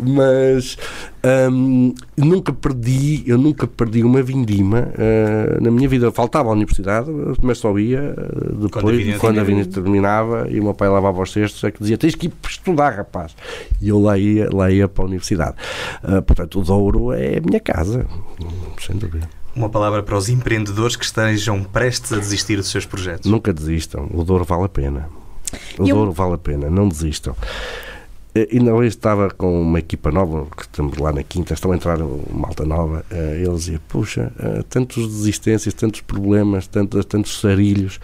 [0.00, 0.78] mas
[1.22, 6.10] um, nunca perdi, eu nunca perdi uma vindima uh, na minha vida.
[6.10, 7.10] Faltava à universidade,
[7.42, 11.30] mas só ia uh, depois, quando a vinda terminava e o meu pai lavava os
[11.30, 13.36] cestos, é que dizia: tens que ir estudar, rapaz.
[13.80, 15.56] E eu lá ia, lá ia para a universidade.
[16.02, 18.06] Uh, portanto, o Douro é a minha casa,
[18.80, 19.28] sem dúvida.
[19.54, 23.30] Uma palavra para os empreendedores que estejam prestes a desistir dos seus projetos.
[23.30, 24.08] Nunca desistam.
[24.12, 25.08] O Douro vale a pena.
[25.78, 25.96] O eu...
[25.96, 26.70] Douro vale a pena.
[26.70, 27.34] Não desistam.
[28.34, 31.74] Eh, ainda hoje estava com uma equipa nova, que estamos lá na quinta, estão a
[31.74, 31.98] entrar
[32.32, 37.98] malta nova, eh, eles diziam, puxa, eh, tantos desistências, tantos problemas, tantos, tantos sarilhos,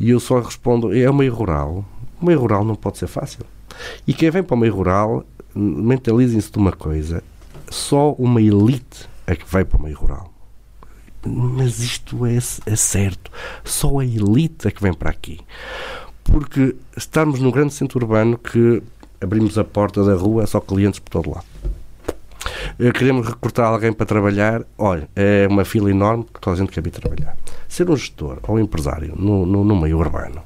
[0.00, 1.84] e eu só respondo, é o meio rural,
[2.20, 3.40] o meio rural não pode ser fácil.
[4.06, 7.22] E quem vem para o meio rural, mentalizem-se de uma coisa,
[7.68, 10.32] só uma elite é que vai para o meio rural.
[11.26, 13.30] Mas isto é, é certo,
[13.64, 15.40] só a elite é que vem para aqui.
[16.24, 18.82] Porque estamos num grande centro urbano que
[19.20, 21.46] abrimos a porta da rua, só clientes por todo lado.
[22.78, 26.70] Eh, queremos recrutar alguém para trabalhar, olha, é uma fila enorme que toda a gente
[26.70, 27.36] quer vir trabalhar.
[27.68, 30.42] Ser um gestor ou um empresário no, no, no meio urbano,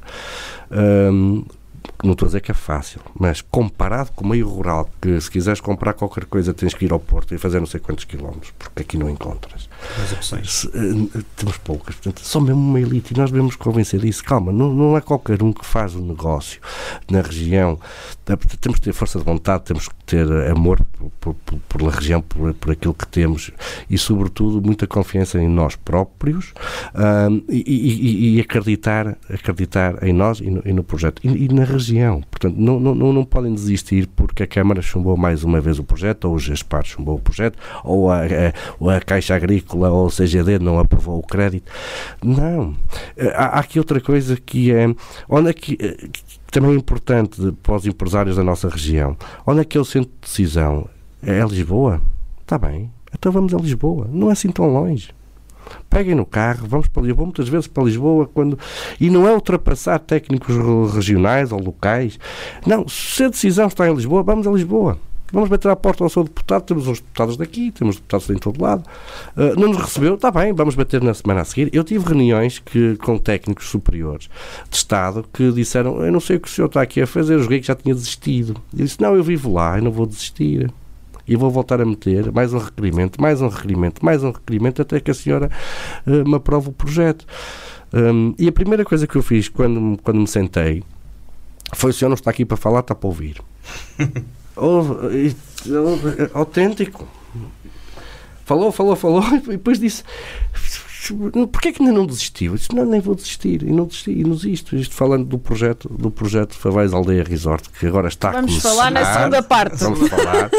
[0.71, 1.45] hum,
[2.03, 5.31] não estou a dizer que é fácil, mas comparado com o meio rural, que se
[5.31, 8.53] quiseres comprar qualquer coisa tens que ir ao Porto e fazer não sei quantos quilómetros,
[8.59, 9.69] porque aqui não encontras.
[10.03, 10.53] As opções.
[10.53, 14.23] Se, uh, temos poucas, portanto, só mesmo uma elite e nós devemos convencer disso.
[14.25, 16.61] Calma, não, não é qualquer um que faz o um negócio
[17.11, 17.79] na região.
[18.61, 20.81] Temos que ter força de vontade, temos que ter amor
[21.21, 23.51] por, por, por, a região, por, por aquilo que temos
[23.89, 26.51] e, sobretudo, muita confiança em nós próprios
[26.95, 31.65] uh, e, e, e, acreditar, acreditar em nós e no, e no projeto e, na
[31.73, 32.23] região.
[32.31, 36.27] Portanto, não, não, não podem desistir porque a Câmara chumbou mais uma vez o projeto,
[36.27, 40.59] ou o GESPAR chumbou o projeto, ou a, a, a Caixa Agrícola ou o CGD
[40.59, 41.71] não aprovou o crédito.
[42.23, 42.75] Não.
[43.35, 44.87] Há, há aqui outra coisa que é.
[45.29, 49.17] Onde é que, que também é importante para os empresários da nossa região.
[49.47, 50.87] Onde é que é o centro de decisão?
[51.23, 52.01] É Lisboa?
[52.43, 52.91] Está bem.
[53.13, 54.07] Então vamos a Lisboa.
[54.13, 55.11] Não é assim tão longe.
[55.89, 58.59] Peguem no carro, vamos para Lisboa, muitas vezes para Lisboa, quando...
[59.01, 60.57] e não é ultrapassar técnicos
[60.95, 62.19] regionais ou locais.
[62.67, 64.99] Não, se a decisão está em Lisboa, vamos a Lisboa.
[65.33, 68.63] Vamos bater à porta ao seu deputado, temos uns deputados daqui, temos deputados em todo
[68.63, 68.85] lado.
[69.35, 71.71] Uh, não nos recebeu, está bem, vamos bater na semana a seguir.
[71.73, 74.29] Eu tive reuniões que, com técnicos superiores
[74.69, 77.35] de Estado que disseram: Eu não sei o que o senhor está aqui a fazer,
[77.35, 78.61] eu joguei que já tinha desistido.
[78.75, 80.71] E disse: Não, eu vivo lá, eu não vou desistir
[81.27, 85.01] e vou voltar a meter mais um requerimento, mais um requerimento, mais um requerimento, até
[85.01, 85.51] que a senhora
[86.07, 87.27] uh, me aprove o projeto.
[87.93, 90.83] Um, e a primeira coisa que eu fiz quando, quando me sentei
[91.75, 93.41] foi: o senhor não está aqui para falar, está para ouvir.
[96.35, 97.09] autêntico.
[98.45, 100.03] Falou, falou, falou, e depois disse:
[101.51, 102.53] Porquê é que ainda não desistiu?
[102.53, 103.63] Eu disse, não, nem vou desistir.
[103.63, 104.77] E não desisti, e não desisto.
[104.77, 108.63] Isto falando do projeto, do projeto Favais Aldeia Resort, que agora está Vamos a Vamos
[108.63, 109.77] falar na segunda parte.
[109.79, 110.51] Vamos falar.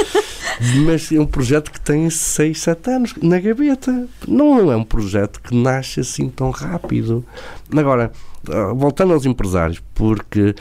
[0.85, 4.07] Mas é um projeto que tem 6, 7 anos na gaveta.
[4.27, 7.25] Não é um projeto que nasce assim tão rápido.
[7.75, 8.11] Agora,
[8.49, 10.53] ah, voltando aos empresários, porque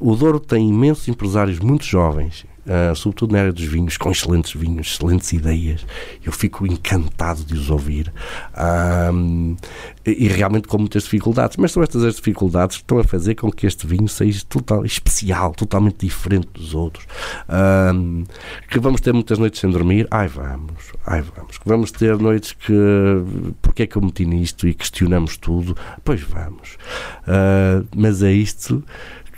[0.00, 4.52] o Douro tem imensos empresários muito jovens uh, sobretudo na área dos vinhos, com excelentes
[4.52, 5.84] vinhos, excelentes ideias.
[6.24, 8.12] Eu fico encantado de os ouvir
[9.12, 9.56] um,
[10.06, 11.56] e, e, realmente com muitas dificuldades.
[11.56, 14.84] Mas são estas as dificuldades que estão a fazer com que este vinho seja total,
[14.84, 17.06] especial, totalmente diferente dos outros.
[17.48, 18.24] Um,
[18.68, 20.06] que vamos ter muitas noites sem dormir?
[20.10, 21.58] Ai, vamos, ai, vamos.
[21.58, 22.74] Que vamos ter noites que.
[23.62, 25.76] Porque é que eu meti nisto e questionamos tudo?
[26.04, 26.76] Pois vamos.
[27.22, 28.84] Uh, mas é isto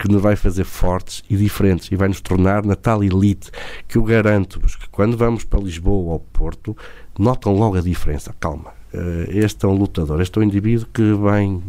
[0.00, 3.50] que nos vai fazer fortes e diferentes e vai nos tornar na tal elite
[3.86, 6.74] que eu garanto-vos que quando vamos para Lisboa ou Porto
[7.18, 8.34] notam logo a diferença.
[8.40, 11.62] Calma, eh, este é um lutador, este é um indivíduo que vem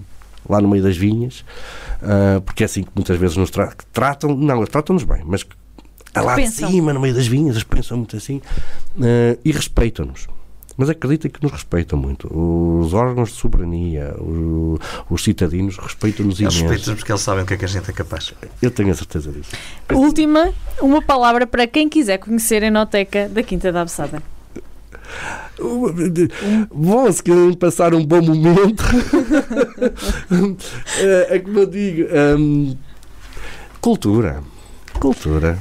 [0.47, 1.43] lá no meio das vinhas,
[2.01, 5.45] eh, porque é assim que muitas vezes nos tra tratam, não, tratam-nos bem, mas
[6.15, 8.41] lá de cima, no meio das vinhas, eles pensam muito assim
[9.01, 10.29] eh, e respeitam-nos
[10.77, 12.27] mas acreditem que nos respeitam muito.
[12.31, 16.61] Os órgãos de soberania, os, os cidadinos respeitam-nos imenso.
[16.61, 18.33] Respeitam-nos porque eles sabem o que é que a gente é capaz.
[18.61, 19.51] Eu tenho a certeza disso.
[19.91, 24.21] Última, uma palavra para quem quiser conhecer a Enoteca da Quinta da Absada.
[26.73, 28.83] Bom, se querem passar um bom momento,
[30.97, 32.07] é, é como eu digo,
[32.37, 32.75] hum,
[33.79, 34.41] cultura.
[34.99, 35.59] Cultura.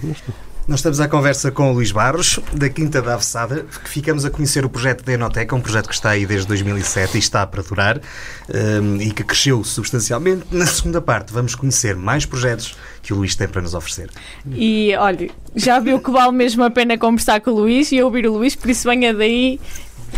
[0.70, 4.30] Nós estamos à conversa com o Luís Barros, da Quinta da Avessada, que ficamos a
[4.30, 7.60] conhecer o projeto da Enoteca, um projeto que está aí desde 2007 e está para
[7.60, 8.00] durar
[8.48, 10.44] um, e que cresceu substancialmente.
[10.52, 14.10] Na segunda parte, vamos conhecer mais projetos que o Luís tem para nos oferecer.
[14.48, 18.28] E olha, já viu que vale mesmo a pena conversar com o Luís e ouvir
[18.28, 19.58] o Luís, por isso venha daí,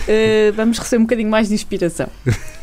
[0.03, 2.11] uh, vamos receber um bocadinho mais de inspiração.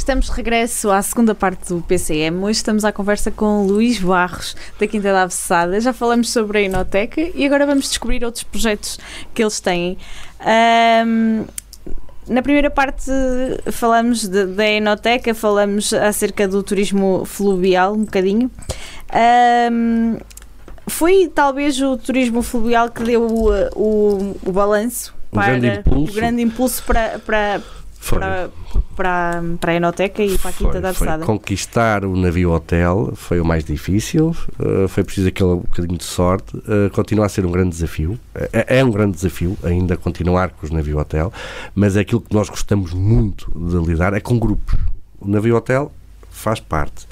[0.00, 2.42] Estamos de regresso à segunda parte do PCM.
[2.42, 5.78] Hoje estamos à conversa com Luís Barros, da Quinta da Avessada.
[5.78, 8.98] Já falamos sobre a Inoteca e agora vamos descobrir outros projetos
[9.34, 9.98] que eles têm.
[10.40, 11.44] Um,
[12.26, 13.10] na primeira parte
[13.70, 18.50] falamos da Enoteca, falamos acerca do turismo fluvial um bocadinho.
[19.70, 20.16] Um,
[20.86, 26.42] foi talvez o turismo fluvial que deu o, o, o balanço para grande o grande
[26.42, 27.60] impulso para, para
[28.08, 28.50] para,
[28.96, 31.24] para, para a Enoteca e para a Quinta foi, da Absada.
[31.24, 36.56] Conquistar o navio hotel foi o mais difícil, uh, foi preciso aquele bocadinho de sorte,
[36.56, 40.64] uh, continua a ser um grande desafio, é, é um grande desafio ainda continuar com
[40.64, 41.32] os navio hotel,
[41.74, 44.78] mas é aquilo que nós gostamos muito de lidar é com grupos.
[45.20, 45.92] O navio hotel
[46.40, 47.06] faz parte.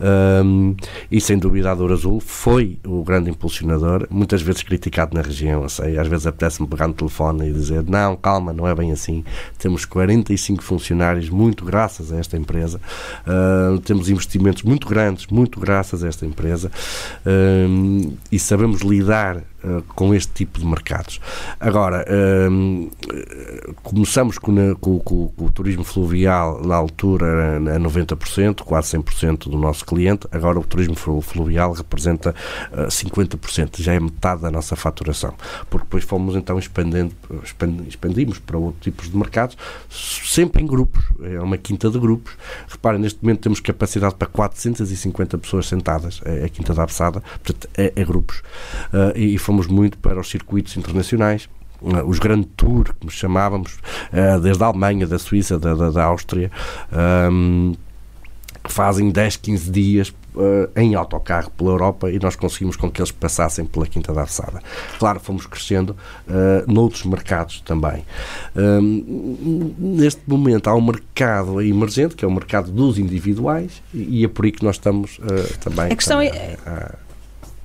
[0.00, 0.76] Um,
[1.10, 5.68] e sem dúvida a Azul foi o grande impulsionador, muitas vezes criticado na região, eu
[5.68, 9.24] sei, às vezes apetece-me pegar no telefone e dizer não, calma, não é bem assim.
[9.58, 12.80] Temos 45 funcionários, muito graças a esta empresa,
[13.84, 16.70] temos investimentos muito grandes, muito graças a esta empresa,
[18.30, 21.20] e sabemos lidar uh, com este tipo de mercados.
[21.58, 22.06] Agora,
[23.82, 29.58] começamos com, com, com, com, o turismo fluvial na altura a 90%, quase 100% do
[29.58, 32.34] nosso cliente, agora o turismo fluvial representa
[32.72, 35.34] uh, eh, 50%, já é metade da nossa faturação,
[35.70, 37.14] porque depois fomos então expandendo,
[37.88, 39.56] expandimos para outros tipos de mercados,
[39.90, 42.36] sempre em grupos, é uma quinta de grupos.
[42.68, 47.68] Reparem, neste momento temos capacidade para 450 pessoas sentadas, é a quinta da Absada, portanto,
[47.76, 48.42] é, é grupos,
[48.92, 51.48] uh, e, e fomos muito para os circuitos internacionais,
[51.82, 53.78] eh, os grandes tours, que chamávamos,
[54.42, 56.50] desde a Alemanha, da Suíça, da, da, da Áustria,
[57.30, 57.86] um, ehm,
[58.62, 63.00] que fazem 10, 15 dias uh, em autocarro pela Europa e nós conseguimos com que
[63.00, 64.60] eles passassem pela Quinta da Avessada.
[64.98, 65.96] Claro, fomos crescendo
[66.26, 68.04] uh, noutros mercados também.
[68.56, 74.28] Um, neste momento há um mercado emergente, que é o mercado dos individuais, e é
[74.28, 75.92] por aí que nós estamos uh, também.
[75.92, 76.56] A questão é.
[76.66, 77.05] A, a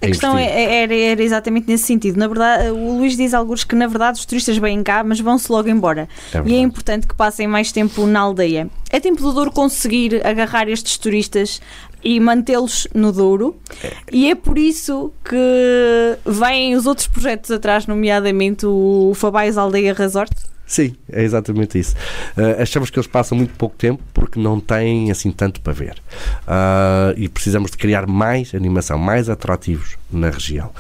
[0.08, 2.18] questão é, é, era, era, exatamente nesse sentido.
[2.18, 5.52] Na verdade, o Luís diz alguns que, na verdade, os turistas vêm cá, mas vão-se
[5.52, 6.10] logo embora.
[6.34, 8.70] É e é importante que passem mais tempo na aldeia.
[8.90, 11.62] É tempo do Douro conseguir agarrar estes turistas
[12.04, 13.56] e mantê-los no Douro.
[13.84, 13.92] É.
[14.12, 20.34] E é por isso que vêm os outros projetos atrás, nomeadamente o Fabais Aldeia Resort.
[20.72, 21.98] Sim, é exatamente isso.
[22.38, 26.02] Uh, achamos que eles passam muito pouco tempo porque não têm assim tanto para ver.
[26.48, 30.72] Uh, e precisamos de criar mais animação, mais atrativos na região.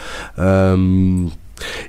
[0.78, 1.30] Um,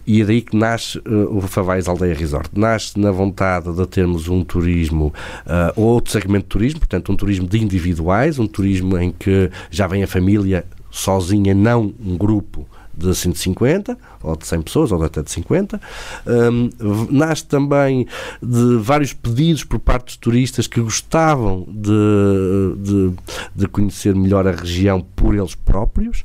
[0.05, 2.51] e é daí que nasce uh, o Favais Aldeia Resort.
[2.59, 5.15] Nasce na vontade de termos um turismo,
[5.47, 9.87] uh, outro segmento de turismo, portanto, um turismo de individuais, um turismo em que já
[9.87, 12.67] vem a família sozinha, não um grupo
[12.97, 15.81] de 150 ou de 100 pessoas, ou até de 50.
[16.27, 16.71] Um,
[17.11, 18.07] nasce também
[18.43, 23.13] de vários pedidos por parte dos turistas que gostavam de, de,
[23.55, 26.25] de conhecer melhor a região por eles próprios.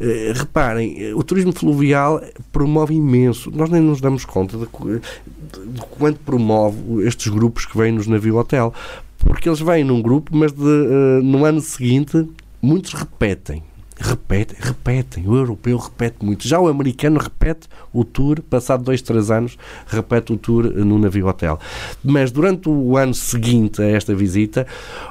[0.00, 2.20] Uh, reparem, o turismo fluvial
[2.52, 3.50] promove imenso.
[3.50, 8.36] Nós nem nos damos conta de, de quanto promove estes grupos que vêm nos navio
[8.36, 8.74] hotel.
[9.18, 12.28] Porque eles vêm num grupo, mas de, uh, no ano seguinte
[12.62, 13.62] muitos repetem
[13.98, 15.28] repetem, repetem.
[15.28, 16.46] O europeu repete muito.
[16.46, 21.26] Já o americano repete o tour, passado dois, três anos, repete o tour no navio
[21.26, 21.58] hotel.
[22.04, 24.66] Mas durante o ano seguinte a esta visita,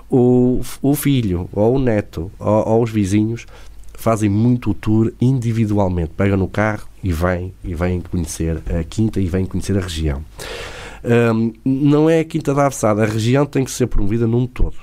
[0.09, 3.45] o, o filho, ou o neto, ou, ou os vizinhos
[3.93, 6.11] fazem muito o tour individualmente.
[6.15, 10.23] Pegam no carro e vêm, e vêm conhecer a quinta e vêm conhecer a região.
[11.03, 14.75] Um, não é a Quinta da Avessada, a região tem que ser promovida num todo.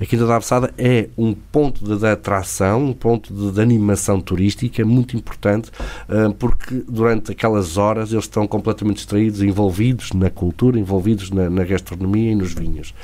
[0.00, 4.84] A Quinta da Avessada é um ponto de, atração, um ponto de, de, animação turística
[4.84, 5.70] muito importante,
[6.08, 11.64] uh, porque durante aquelas horas eles estão completamente distraídos, envolvidos na cultura, envolvidos na, na
[11.64, 12.94] gastronomia e nos vinhos.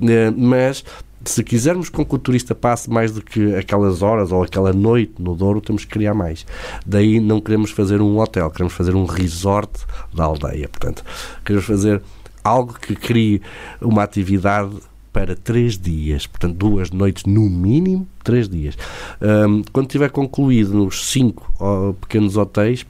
[0.00, 0.84] Uh, mas
[1.24, 5.14] se quisermos com que o turista passe mais do que aquelas horas ou aquela noite
[5.18, 6.44] no Douro, temos que criar mais.
[6.84, 9.70] Daí não queremos fazer um hotel, queremos fazer um resort
[10.12, 10.68] da aldeia.
[10.68, 11.04] Portanto,
[11.44, 12.02] queremos fazer
[12.42, 13.40] algo que crie
[13.80, 14.74] uma atividade
[15.12, 18.76] para três dias, portanto, duas noites no mínimo, três dias.
[19.20, 22.86] Um, quando tiver concluído nos cinco uh, pequenos hotéis,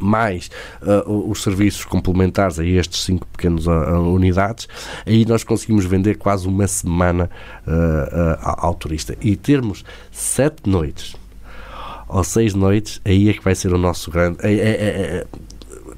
[0.00, 0.50] mais
[0.82, 4.68] uh, os serviços complementares a estes cinco pequenos uh, unidades,
[5.06, 7.30] aí nós conseguimos vender quase uma semana
[7.66, 9.16] uh, ao turista.
[9.20, 11.16] E termos sete noites
[12.08, 14.38] ou seis noites, aí é que vai ser o nosso grande.
[14.42, 15.26] É, é, é, é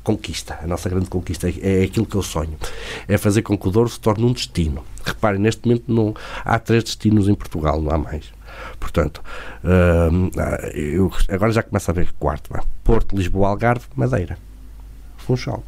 [0.03, 2.57] conquista, a nossa grande conquista, é, é aquilo que eu sonho.
[3.09, 4.85] É fazer com que o Douro se torne um destino.
[5.07, 8.33] Reparem, neste momento não, há três destinos em Portugal, não há mais.
[8.81, 9.23] Portanto,
[9.65, 10.31] uh,
[10.75, 12.51] eu agora já começo a ver quarto.
[12.53, 12.63] Vai.
[12.83, 14.39] Porto, Lisboa, Algarve, Madeira,
[15.19, 15.63] Funchal.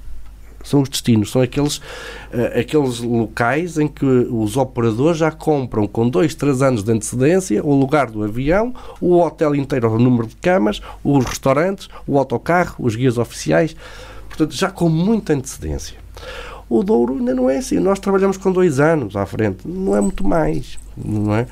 [0.64, 6.08] São os destinos, são aqueles, uh, aqueles locais em que os operadores já compram com
[6.08, 10.36] dois, três anos de antecedência o lugar do avião, o hotel inteiro, o número de
[10.36, 13.76] camas, os restaurantes, o autocarro, os guias oficiais.
[14.28, 15.96] Portanto, já com muita antecedência.
[16.68, 17.78] O Douro ainda não é assim.
[17.78, 19.66] Nós trabalhamos com dois anos à frente.
[19.66, 20.78] Não é muito mais.
[20.96, 21.46] Não é?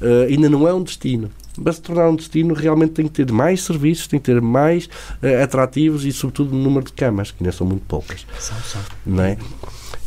[0.00, 1.30] Uh, ainda não é um destino.
[1.62, 4.86] Para se tornar um destino, realmente tem que ter mais serviços, tem que ter mais
[4.86, 8.26] uh, atrativos e, sobretudo, no número de camas, que ainda são muito poucas.
[8.38, 8.80] São, são.
[9.06, 9.38] Não é?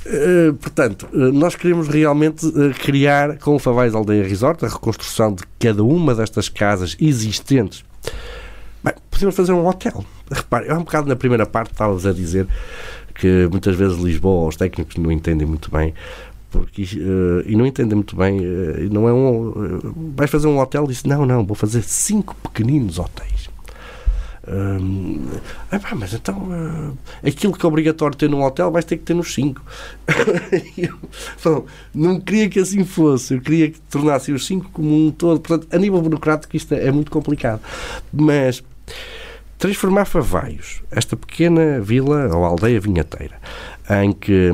[0.06, 5.34] Uh, portanto, uh, nós queremos realmente uh, criar com o Favais Aldeia Resort a reconstrução
[5.34, 7.86] de cada uma destas casas existentes.
[8.84, 10.04] Bem, podemos fazer um hotel.
[10.32, 12.48] Repare, é um bocado na primeira parte estavas a dizer
[13.12, 15.94] que muitas vezes Lisboa, os técnicos não entendem muito bem
[16.52, 20.60] porque uh, e não entendem muito bem uh, não é um uh, vais fazer um
[20.60, 23.50] hotel e disse não não vou fazer cinco pequeninos hotéis.
[24.48, 25.28] Um,
[25.72, 26.50] epá, mas então
[27.26, 29.62] aquilo que é obrigatório ter num hotel vais ter que ter nos cinco.
[31.44, 35.40] Bom, não queria que assim fosse eu queria que tornasse os cinco como um todo.
[35.40, 37.62] Portanto a nível burocrático isto é, é muito complicado.
[38.12, 38.64] Mas
[39.62, 43.40] transformar Favaios, esta pequena vila ou aldeia vinheteira,
[44.02, 44.50] em que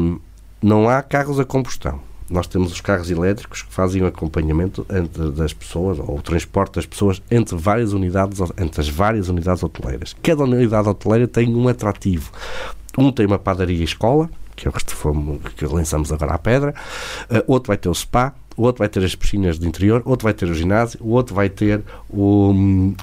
[0.61, 2.01] não há carros a combustão.
[2.29, 6.73] Nós temos os carros elétricos que fazem o acompanhamento entre das pessoas ou o transporte
[6.73, 10.13] das pessoas entre várias unidades, entre as várias unidades hoteleiras.
[10.21, 12.29] Cada unidade hoteleira tem um atrativo.
[12.97, 16.75] Um tem uma padaria escola, que é o que lançamos agora à pedra,
[17.31, 20.23] uh, outro vai ter o spa, o outro vai ter as piscinas de interior, outro
[20.23, 22.51] vai ter o ginásio, o outro vai ter o,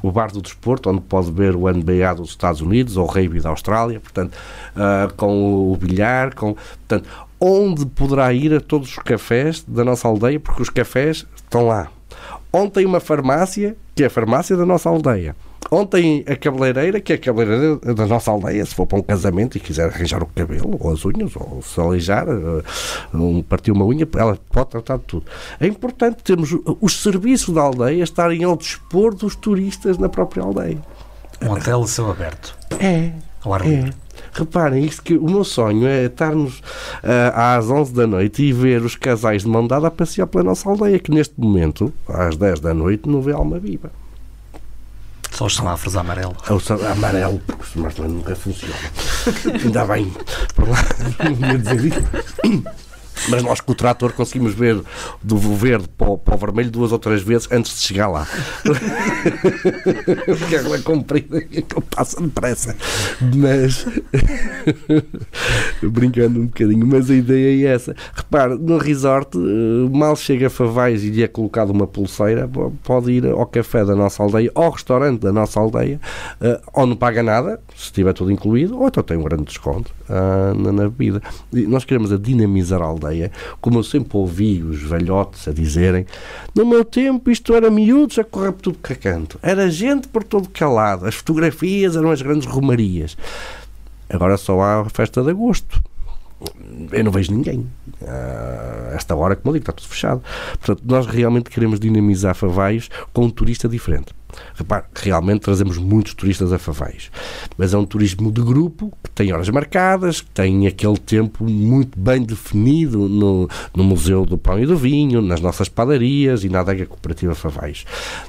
[0.02, 3.40] o bar do desporto, onde pode ver o NBA dos Estados Unidos ou o rugby
[3.40, 7.08] da Austrália, portanto, uh, com o bilhar, com, portanto,
[7.40, 11.88] onde poderá ir a todos os cafés da nossa aldeia, porque os cafés estão lá.
[12.52, 15.36] Ontem uma farmácia, que é a farmácia da nossa aldeia.
[15.74, 19.56] Ontem a cabeleireira, que é a cabeleireira da nossa aldeia, se for para um casamento
[19.56, 22.62] e quiser arranjar o cabelo, ou as unhas, ou se aleijar, eh,
[23.12, 25.26] um, partir uma unha, ela pode tratar de tudo.
[25.58, 30.78] É importante termos os serviços da aldeia estarem ao dispor dos turistas na própria aldeia.
[31.42, 32.56] Um hotel a céu aberto.
[32.78, 33.10] É.
[33.44, 33.68] Ao ar É.
[33.68, 33.92] livre.
[34.32, 36.62] Reparem, isto que o meu sonho é estarmos
[37.02, 40.44] ah, às 11 da noite e ver os casais de mão dada a passear pela
[40.44, 43.90] nossa aldeia, que neste momento, às 10 da noite, não vê alma viva.
[45.34, 46.36] Só os semáforos amarelos.
[46.48, 48.74] É amarelo, porque o smartphone nunca funciona.
[49.64, 50.12] Ainda bem,
[50.54, 50.78] por lá,
[51.40, 52.64] não ia dizer isso.
[53.28, 54.80] Mas nós com o trator conseguimos ver
[55.22, 58.26] do verde para o, para o vermelho duas ou três vezes antes de chegar lá.
[60.26, 62.76] Porque ela é comprida e aquilo passa depressa.
[63.34, 63.86] Mas
[65.82, 67.94] brincando um bocadinho, mas a ideia é essa.
[68.14, 72.72] Repare, no resort, eh, mal chega a Favais e lhe é colocado uma pulseira, po-
[72.82, 76.00] pode ir ao café da nossa aldeia, ao restaurante da nossa aldeia,
[76.40, 79.92] eh, ou não paga nada, se estiver tudo incluído, ou então tem um grande desconto
[80.08, 80.92] ah, na, na.
[81.52, 83.30] E nós queremos a dinamizar a aldeia,
[83.60, 86.06] como eu sempre ouvi os velhotes a dizerem,
[86.54, 90.08] no meu tempo isto era miúdos a correr por tudo que é canto, era gente
[90.08, 93.16] por todo calado, as fotografias eram as grandes romarias.
[94.08, 95.82] Agora só há a festa de agosto.
[96.92, 97.66] Eu não vejo ninguém.
[98.02, 100.22] Ah, esta hora, como eu digo, está tudo fechado.
[100.58, 104.12] Portanto, nós realmente queremos dinamizar Favaios com um turista diferente.
[104.54, 107.10] Repare, realmente trazemos muitos turistas a Favaios.
[107.56, 111.98] Mas é um turismo de grupo, que tem horas marcadas, que tem aquele tempo muito
[111.98, 116.60] bem definido no, no Museu do Pão e do Vinho, nas nossas padarias e na
[116.60, 117.84] adega cooperativa Favaios.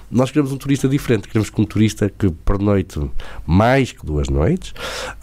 [0.09, 2.99] Nós queremos um turista diferente, queremos que um turista que pernoite
[3.45, 4.73] mais que duas noites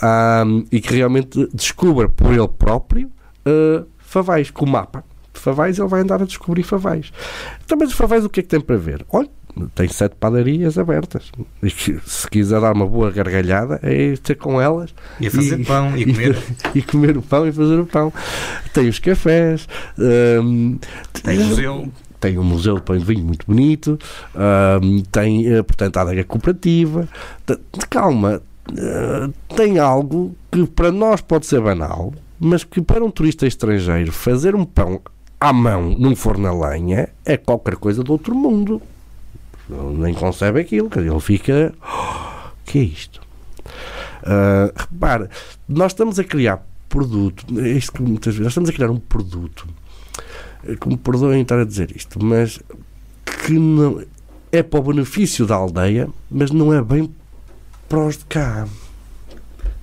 [0.01, 3.11] ah, e que realmente descubra por ele próprio
[3.47, 7.11] ah, Favais, com o mapa de Favais, ele vai andar a descobrir Favais.
[7.65, 9.05] Então, mas Favais o que é que tem para ver?
[9.11, 9.31] Olha,
[9.75, 11.31] tem sete padarias abertas.
[11.63, 15.97] E que, se quiser dar uma boa gargalhada, é ter com elas E fazer pão
[15.97, 16.37] e comer.
[16.75, 18.13] e comer o pão e fazer o pão.
[18.73, 20.79] Tem os cafés, hum,
[21.23, 21.89] Tem museu.
[22.21, 23.99] tem um museu de pão e de vinho muito bonito,
[24.83, 27.09] hum, tem, eh, portanto, a adega cooperativa.
[27.45, 27.59] T-
[27.91, 28.41] Calma,
[28.77, 34.11] eh, tem algo que para nós pode ser banal, mas que para um turista estrangeiro
[34.13, 35.01] fazer um pão
[35.41, 38.81] à mão num forno a lenha é qualquer coisa do outro mundo.
[39.71, 41.73] Ele nem concebe aquilo, ele fica.
[41.83, 43.21] "Oh, que é isto?
[44.23, 45.29] Ah, repara,
[45.69, 48.99] nós estamos a criar produto, é isto que muitas vezes, nós estamos a criar um
[48.99, 49.67] produto,
[50.65, 52.61] eh, que me perdoem estar a dizer isto, mas
[53.25, 54.03] que não,
[54.51, 57.13] é para o benefício da aldeia, mas não é bem
[57.89, 58.69] para os de cá.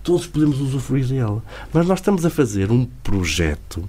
[0.03, 1.41] Todos podemos usufruir dele.
[1.73, 3.88] Mas nós estamos a fazer um projeto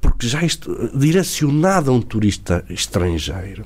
[0.00, 3.64] porque já estu- direcionado a um turista estrangeiro,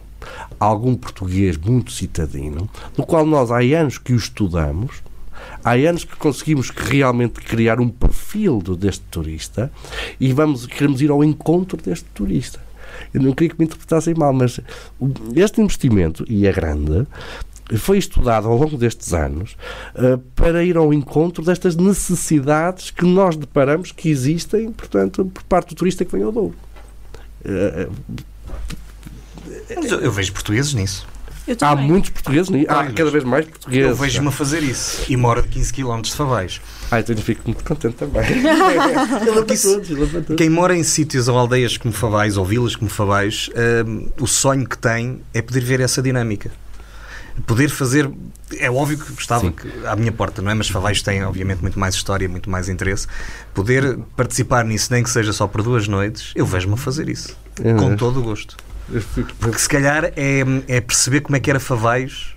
[0.58, 5.02] algum português muito citadino, do qual nós há anos que o estudamos,
[5.64, 9.72] há anos que conseguimos realmente criar um perfil deste turista
[10.18, 12.60] e vamos, queremos ir ao encontro deste turista.
[13.14, 14.60] Eu não queria que me interpretassem mal, mas
[15.34, 17.06] este investimento, e é grande,
[17.76, 19.56] foi estudado ao longo destes anos
[19.94, 25.68] eh, para ir ao encontro destas necessidades que nós deparamos que existem, portanto, por parte
[25.70, 26.54] do turista que vem ao Douro.
[27.44, 27.88] Eh,
[29.76, 31.06] Mas eu, eu vejo portugueses nisso.
[31.62, 33.88] Há muitos portugueses, há cada vez mais portugueses.
[33.90, 35.02] Eu vejo-me a fazer isso.
[35.08, 36.60] E moro a 15 km de Favais.
[36.90, 38.22] Ah, então eu fico muito contente também.
[38.30, 40.34] ele é para Isso- todos, ele é.
[40.36, 43.50] Quem mora em sítios ou aldeias como Favais ou vilas como Favais,
[43.84, 46.52] hum, o sonho que tem é poder ver essa dinâmica.
[47.46, 48.10] Poder fazer.
[48.58, 49.52] É óbvio que gostava Sim.
[49.52, 50.54] que, à minha porta, não é?
[50.54, 53.06] Mas Favais tem, obviamente, muito mais história, muito mais interesse.
[53.54, 57.36] Poder participar nisso, nem que seja só por duas noites, eu vejo-me a fazer isso.
[57.62, 58.56] É com todo o gosto.
[59.38, 62.34] Porque se calhar é, é perceber como é que era Favais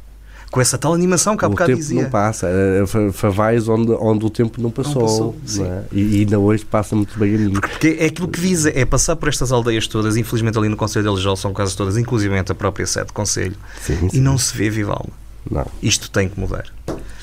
[0.53, 2.03] com essa tal animação que há o bocado tempo dizia.
[2.03, 2.47] não passa.
[2.47, 5.01] É, fa- Favais onde, onde o tempo não passou.
[5.01, 5.83] passou, não é?
[5.91, 7.59] e, e ainda hoje passa muito devagarinho.
[7.59, 11.03] Porque é aquilo que visa, é passar por estas aldeias todas, infelizmente ali no Conselho
[11.03, 14.55] de Aljol são quase todas, inclusive a própria sede do Conselho, Sim, e não se
[14.55, 15.11] vê viva alma.
[15.49, 16.65] Não, Isto tem que mudar.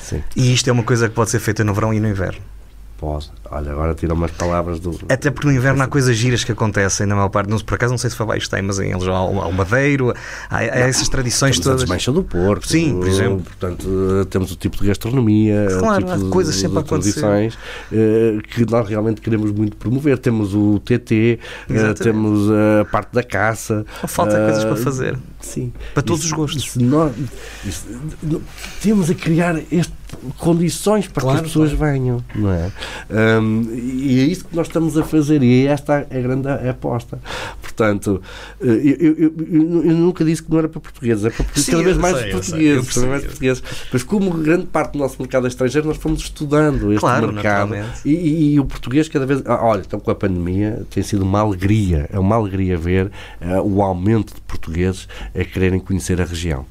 [0.02, 0.20] sim.
[0.34, 2.40] E isto é uma coisa que pode ser feita no verão e no inverno.
[3.00, 3.30] Pode.
[3.50, 4.90] Olha, agora tiram umas palavras do.
[5.08, 7.48] Até porque no inverno há coisas giras que acontecem na maior parte.
[7.48, 10.12] Não, por acaso não sei se Favais tem, mas em Aljol há o- Madeiro,
[10.50, 11.80] há, há essas tradições Temos a todas.
[11.80, 12.66] desmancha do porco.
[12.68, 13.40] Sim, por exemplo.
[13.42, 13.88] Portanto,
[14.20, 17.58] eh, temos o tipo de gastronomia, Claro, tipo há de, coisas sempre a de tradições
[17.90, 20.18] eh, que nós realmente queremos muito promover.
[20.18, 21.38] Temos o TT,
[21.70, 23.86] eh, temos a parte da caça.
[24.02, 25.18] Não falta eh, coisas para fazer.
[25.40, 25.72] Sim.
[25.94, 26.76] Para todos Isso- os gostos.
[26.76, 27.12] nós-
[27.64, 27.86] isso-
[28.82, 30.00] temos a criar este-
[30.38, 32.70] condições para Claro, que as pessoas venham, não é?
[33.40, 37.18] Hum, e é isso que nós estamos a fazer e esta é a grande aposta.
[37.80, 38.20] Portanto,
[38.60, 41.64] eh, eu, eu- eu- eu- nunca disse que não era para portugueses, é para portugueses,
[41.64, 43.62] Sim, cada vez mais sei, portugueses, mais portugueses.
[43.90, 47.74] Mas como grande parte do nosso mercado é estrangeiro, nós fomos estudando este Claro, mercado.
[48.04, 49.42] E, e- e o português cada vez.
[49.46, 53.10] ah, Olha, então com a pandemia tem sido uma alegria, é uma alegria ver
[53.40, 56.66] ah, o aumento de portugueses a quererem conhecer a região.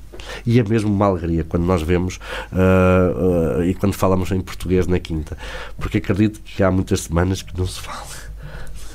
[0.45, 2.20] E é mesmo uma alegria quando nós vemos
[2.51, 5.36] ah, ah, e quando falamos em português na quinta,
[5.80, 8.19] porque acredito que há muitas semanas que não se fala.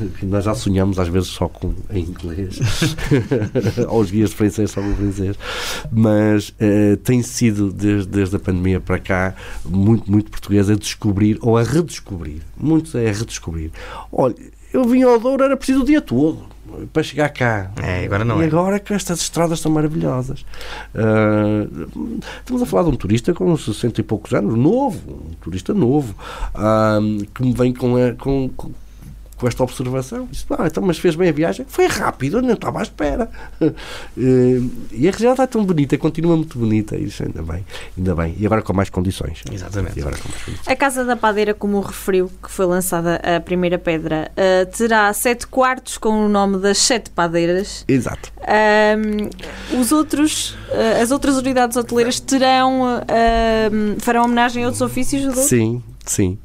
[0.23, 2.59] Nós já sonhamos às vezes só com em inglês,
[3.89, 5.37] ou os guias de francês só com francês,
[5.93, 9.35] mas eh, tem sido desde, desde a pandemia para cá
[9.65, 12.41] muito, muito português a descobrir ou a redescobrir.
[12.57, 13.71] Muitos é a redescobrir.
[14.13, 14.35] Olha,
[14.73, 16.55] eu vim ao Douro, era preciso o dia todo
[16.93, 17.71] para chegar cá.
[17.81, 18.47] É, agora não e é.
[18.47, 20.45] agora que estas estradas são maravilhosas.
[20.95, 21.67] Ah,
[22.41, 26.15] estamos a falar de um turista com 60 e poucos anos, novo, um turista novo,
[26.55, 26.99] ah,
[27.33, 28.51] que me vem com, a- com,
[29.45, 30.27] com- esta observação.
[30.31, 31.67] Disse, ah, então, mas fez bem a viagem?
[31.69, 33.29] Foi rápido, eu não estava à espera.
[34.17, 34.61] Eh,
[34.93, 36.97] e a região está tão bonita, continua muito bonita.
[36.97, 37.65] Isso ainda bem,
[37.99, 38.35] ainda bem.
[38.39, 39.43] E agora com mais condições.
[39.51, 39.99] Exatamente.
[39.99, 40.69] E agora com mais condições.
[40.69, 45.47] A Casa da Padeira, como referiu, que foi lançada a primeira pedra, eh, terá sete
[45.47, 47.85] quartos com o nome das sete padeiras.
[47.89, 48.33] Exato.
[49.79, 53.03] Os outros, eh, as outras unidades hoteleiras terão,
[53.99, 55.35] farão homenagem a outros ofícios?
[55.39, 56.39] Sim, sim.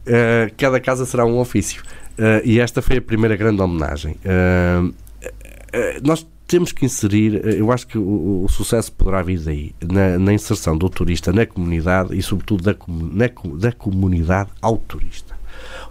[0.58, 1.84] Cada casa será um ofício.
[2.20, 4.18] Eh, e esta foi a primeira grande homenagem.
[4.26, 10.18] Eh, nós temos que inserir, eu acho que o, o sucesso poderá vir daí, na,
[10.18, 15.38] na inserção do turista na comunidade e, sobretudo, da, na da comunidade ao turista.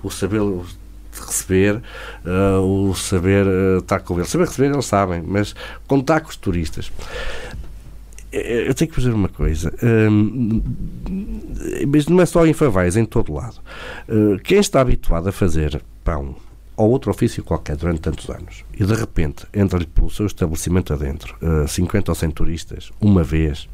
[0.02, 0.42] O saber
[1.26, 1.80] receber,
[2.24, 4.28] eh, o saber eh, estar com eles.
[4.28, 5.54] Saber receber, eles sabem, mas
[5.86, 6.92] contar com os turistas.
[8.30, 10.62] Eu tenho que fazer uma coisa, hum,
[11.88, 13.56] mas não é só em Favais, em todo lado.
[14.44, 16.34] Quem está habituado a fazer pão
[16.74, 21.36] ou outro ofício qualquer durante tantos anos e de repente entra-lhe pelo seu estabelecimento adentro
[21.42, 23.68] eh, 50 ou 100 turistas, uma vez,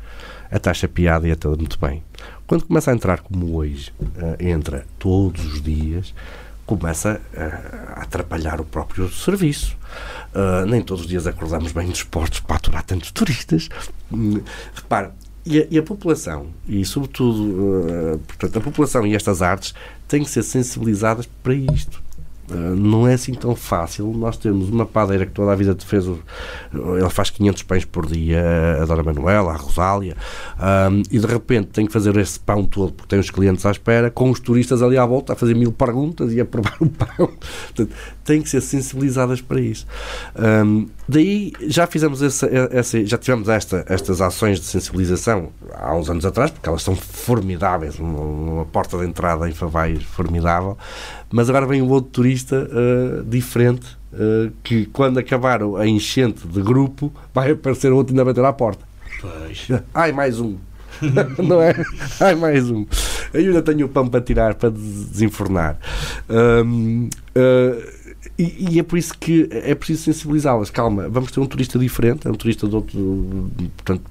[0.51, 2.03] a taxa piada e até muito bem.
[2.45, 6.13] Quando começa a entrar como hoje, eh, entra todos os dias,
[6.67, 7.61] começa eh,
[7.95, 9.77] a atrapalhar o próprio serviço.
[10.35, 13.69] Uh, nem todos os dias acordamos bem dispostos para aturar tantos turistas.
[14.13, 14.41] Hum,
[14.75, 15.11] repare,
[15.47, 19.75] e a, e a população, e sobretudo uh, portanto, a população e estas artes
[20.09, 22.03] têm que ser sensibilizadas para isto.
[22.51, 24.13] Uh, não é assim tão fácil.
[24.13, 26.05] Nós temos uma padeira que toda a vida fez.
[26.07, 28.43] Ele faz 500 pães por dia,
[28.83, 30.17] a Dona Manuela, a Rosália,
[30.91, 33.71] um, e de repente tem que fazer esse pão todo porque tem os clientes à
[33.71, 36.87] espera, com os turistas ali à volta a fazer mil perguntas e a provar o
[36.89, 37.31] pão.
[37.67, 37.91] Portanto,
[38.25, 39.87] têm que ser sensibilizadas para isso.
[40.37, 46.11] Um, daí já fizemos essa, essa- já tivemos esta, estas ações de sensibilização há uns
[46.11, 50.77] anos atrás, porque elas são formidáveis, uma, uma porta de entrada em Favais formidável,
[51.35, 56.63] mas agora vem um outro turista uh, diferente, uh, que quando acabar a enchente de
[56.63, 58.87] grupo, vai aparecer outro e ainda bater à porta.
[59.21, 59.67] Pois.
[59.93, 60.57] Ai, mais um.
[61.43, 61.75] não é?
[62.21, 62.87] Ai, mais um.
[63.33, 65.77] Eu ainda tenho o pão para tirar, para des- desenfornar.
[66.31, 67.83] Hum, uh,
[68.39, 70.71] e, e é por isso que é preciso sensibilizá-las.
[70.71, 73.51] Calma, vamos ter um turista diferente, é um turista de outro.
[73.77, 74.03] Portanto,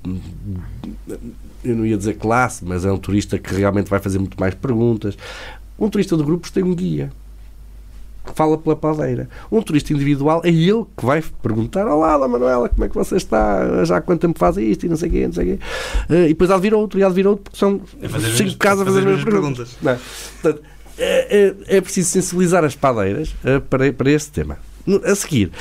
[1.63, 4.53] eu não ia dizer classe, mas é um turista que realmente vai fazer muito mais
[4.53, 5.17] perguntas.
[5.78, 7.11] Um turista de grupos tem um guia
[8.26, 9.28] que fala pela padeira.
[9.51, 13.17] Um turista individual é ele que vai perguntar: Olá, Dona Manuela, como é que você
[13.17, 13.84] está?
[13.84, 14.86] Já há quanto tempo faz isto?
[14.86, 15.63] E não sei o quê, não sei o quê.
[16.09, 18.07] Eh, e depois há de vir outro, e há de vir outro, porque são É
[18.38, 19.78] cinco casas a fazer as mesmas perguntas.
[19.82, 19.99] Não é?
[20.41, 20.63] Portanto,
[20.97, 24.57] é, é- é preciso sensibilizar as padeiras eh, para, para este tema.
[25.05, 25.51] A seguir,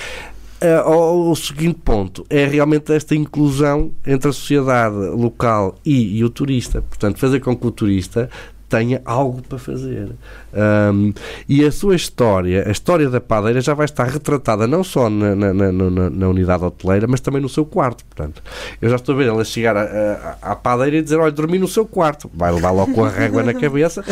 [0.60, 6.30] eh, ao seguinte ponto é realmente esta inclusão entre a sociedade local e, e o
[6.30, 6.82] turista.
[6.82, 8.30] Portanto, fazer com que o turista
[8.72, 10.08] tenha algo para fazer.
[10.54, 11.12] Ahm,
[11.46, 15.34] e a sua história, a história da padeira, já vai estar retratada não só na,
[15.34, 18.02] na- na- na- unidade hoteleira, mas também no seu quarto.
[18.06, 18.42] Portanto,
[18.80, 21.58] eu já estou a ver ela chegar a- a- à padeira e dizer: Olha, dormi
[21.58, 22.30] no seu quarto.
[22.34, 24.02] Vai levar logo com a régua na cabeça,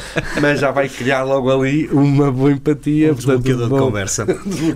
[0.42, 3.12] mas já vai criar logo ali uma boa empatia.
[3.12, 4.26] Um desbloqueador de conversa.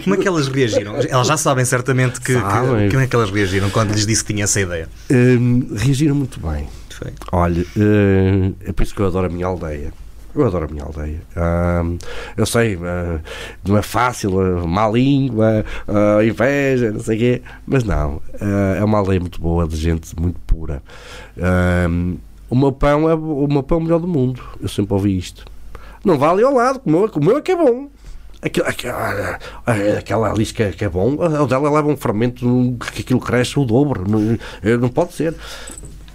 [0.03, 0.95] Como é que elas reagiram?
[0.97, 2.89] Elas já sabem certamente que, que- Sabem.
[2.89, 4.89] como é que elas reagiram quando lhes disse que tinha essa ideia.
[5.11, 6.66] Hum, reagiram muito bem.
[7.05, 7.13] Foi.
[7.33, 9.93] Olha, eh, é por isso que eu adoro a minha aldeia.
[10.35, 11.23] Eu adoro a minha aldeia.
[11.37, 11.97] Ahm,
[12.37, 13.21] eu sei, ah,
[13.67, 18.21] não é fácil, ah, má língua, ah, inveja, não sei o quê, mas não.
[18.41, 20.83] ah, é uma aldeia muito boa, de gente muito pura.
[21.39, 22.17] Ahm,
[22.51, 24.43] o meu pão é o meu pão melhor do mundo.
[24.61, 25.45] Eu sempre ouvi isto.
[26.05, 27.89] Não vale ao lado, o meu, o meu é que é bom.
[28.43, 29.39] Aquilo, aquela,
[29.99, 33.59] aquela ali que é, que é bom, o dela leva um fermento que aquilo cresce
[33.59, 34.05] o dobro.
[34.07, 34.21] Não,
[34.79, 35.35] não pode ser.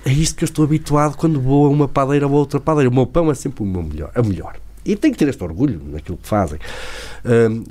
[0.06, 2.89] É isto que eu estou habituado quando vou a uma padeira ou a outra padeira.
[2.89, 4.12] O meu pão é sempre o meu melhor.
[4.16, 4.56] É o melhor.
[4.86, 6.58] E tem que ter este orgulho naquilo que fazem.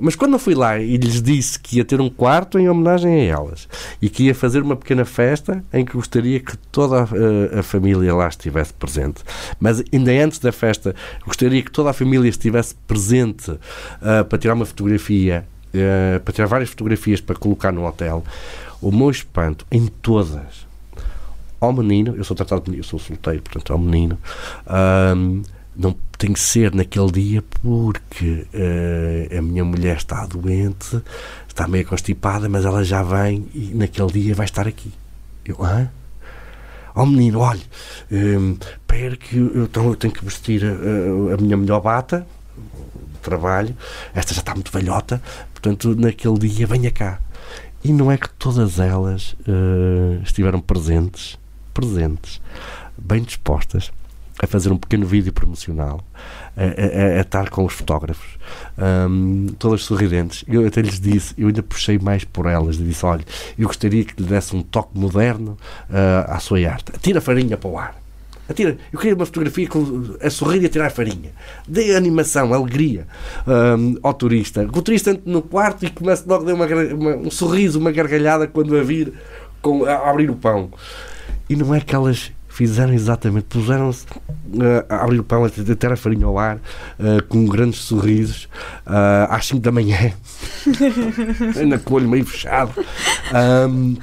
[0.00, 3.12] Mas quando eu fui lá e lhes disse que ia ter um quarto em homenagem
[3.12, 3.68] a elas
[4.00, 8.14] e que ia fazer uma pequena festa em que gostaria que toda a, a família
[8.14, 9.22] lá estivesse presente,
[9.58, 10.94] mas ainda antes da festa
[11.26, 16.46] gostaria que toda a família estivesse presente uh, para tirar uma fotografia, uh, para tirar
[16.46, 18.22] várias fotografias para colocar no hotel,
[18.80, 20.67] o meu espanto em todas
[21.60, 24.18] ao menino, eu sou tratado eu sou solteiro, portanto ao menino,
[25.16, 25.42] um,
[25.76, 31.00] não tem que ser naquele dia porque uh, a minha mulher está doente,
[31.46, 34.92] está meio constipada, mas ela já vem e naquele dia vai estar aqui.
[35.44, 35.90] Eu, hã?
[36.94, 37.62] Ó oh, menino, olha,
[38.10, 42.26] um, espera que eu, então eu tenho que vestir a, a minha melhor bata,
[43.22, 43.76] trabalho,
[44.14, 47.20] esta já está muito velhota, portanto naquele dia venha cá.
[47.84, 51.38] E não é que todas elas uh, estiveram presentes,
[51.78, 52.40] presentes,
[52.96, 53.92] bem dispostas,
[54.42, 56.00] a fazer um pequeno vídeo promocional,
[56.56, 58.26] a, a, a estar com os fotógrafos,
[59.08, 60.44] um, todas sorridentes.
[60.48, 63.24] Eu até lhes disse, eu ainda puxei mais por elas, e disse: olha,
[63.56, 65.56] eu gostaria que lhe desse um toque moderno
[65.88, 66.90] uh, à sua arte.
[66.92, 67.94] Atira a farinha para o ar.
[68.48, 68.76] Atira.
[68.92, 71.30] Eu queria uma fotografia com, a sorrir e a tirar farinha.
[71.66, 73.06] Dê animação, alegria
[73.46, 74.64] um, ao turista.
[74.64, 77.92] O turista entra no quarto e começa logo a dar uma, uma, um sorriso, uma
[77.92, 79.12] gargalhada quando a vir
[79.62, 80.70] com, a abrir o pão.
[81.48, 85.92] E não é que elas fizeram exatamente, puseram-se uh, a abrir o pão, a ter
[85.92, 88.48] a farinha ao ar, uh, com grandes sorrisos,
[88.84, 90.12] uh, às 5 da manhã,
[91.56, 92.72] ainda com o olho meio fechado.
[93.70, 93.96] Um,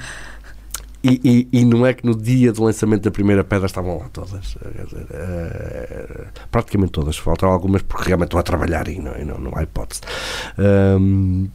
[1.04, 1.20] e,
[1.52, 4.56] e, e, não é que no dia do lançamento da primeira pedra estavam lá todas.
[6.50, 7.16] praticamente todas.
[7.16, 10.00] Faltaram algumas porque realmente estão a trabalhar e não, e não, não há hipótese.
[10.58, 11.48] Um,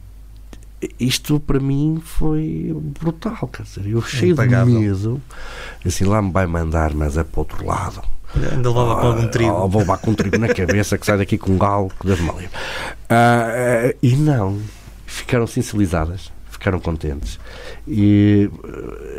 [0.98, 4.74] isto para mim foi brutal, quer dizer, eu cheio Impagável.
[4.74, 5.22] de medo,
[5.84, 8.02] assim lá me vai mandar, mas é para o outro lado.
[8.34, 9.50] Ainda levava com algum trigo.
[9.50, 12.06] Ah, vou levar com um trigo na cabeça que sai daqui com um galo que
[12.06, 12.50] Deus me livre.
[13.10, 14.58] Ah, e não,
[15.06, 16.32] ficaram sensibilizadas
[16.62, 17.40] ficaram contentes.
[17.88, 18.48] E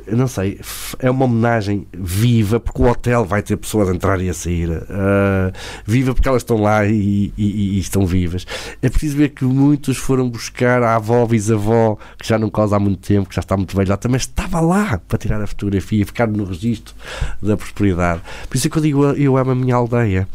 [0.07, 0.61] eu não sei,
[0.99, 4.69] é uma homenagem viva, porque o hotel vai ter pessoas a entrar e a sair.
[4.69, 5.51] Uh,
[5.85, 8.45] viva porque elas estão lá e, e, e, estão vivas.
[8.81, 12.79] É preciso ver que muitos foram buscar a avó, bisavó, que já não causa há
[12.79, 16.27] muito tempo, que já está muito velha, também estava lá para tirar a fotografia, ficar
[16.27, 16.95] no registro
[17.41, 18.21] da prosperidade.
[18.47, 20.27] Por isso é que eu digo, eu amo a minha aldeia,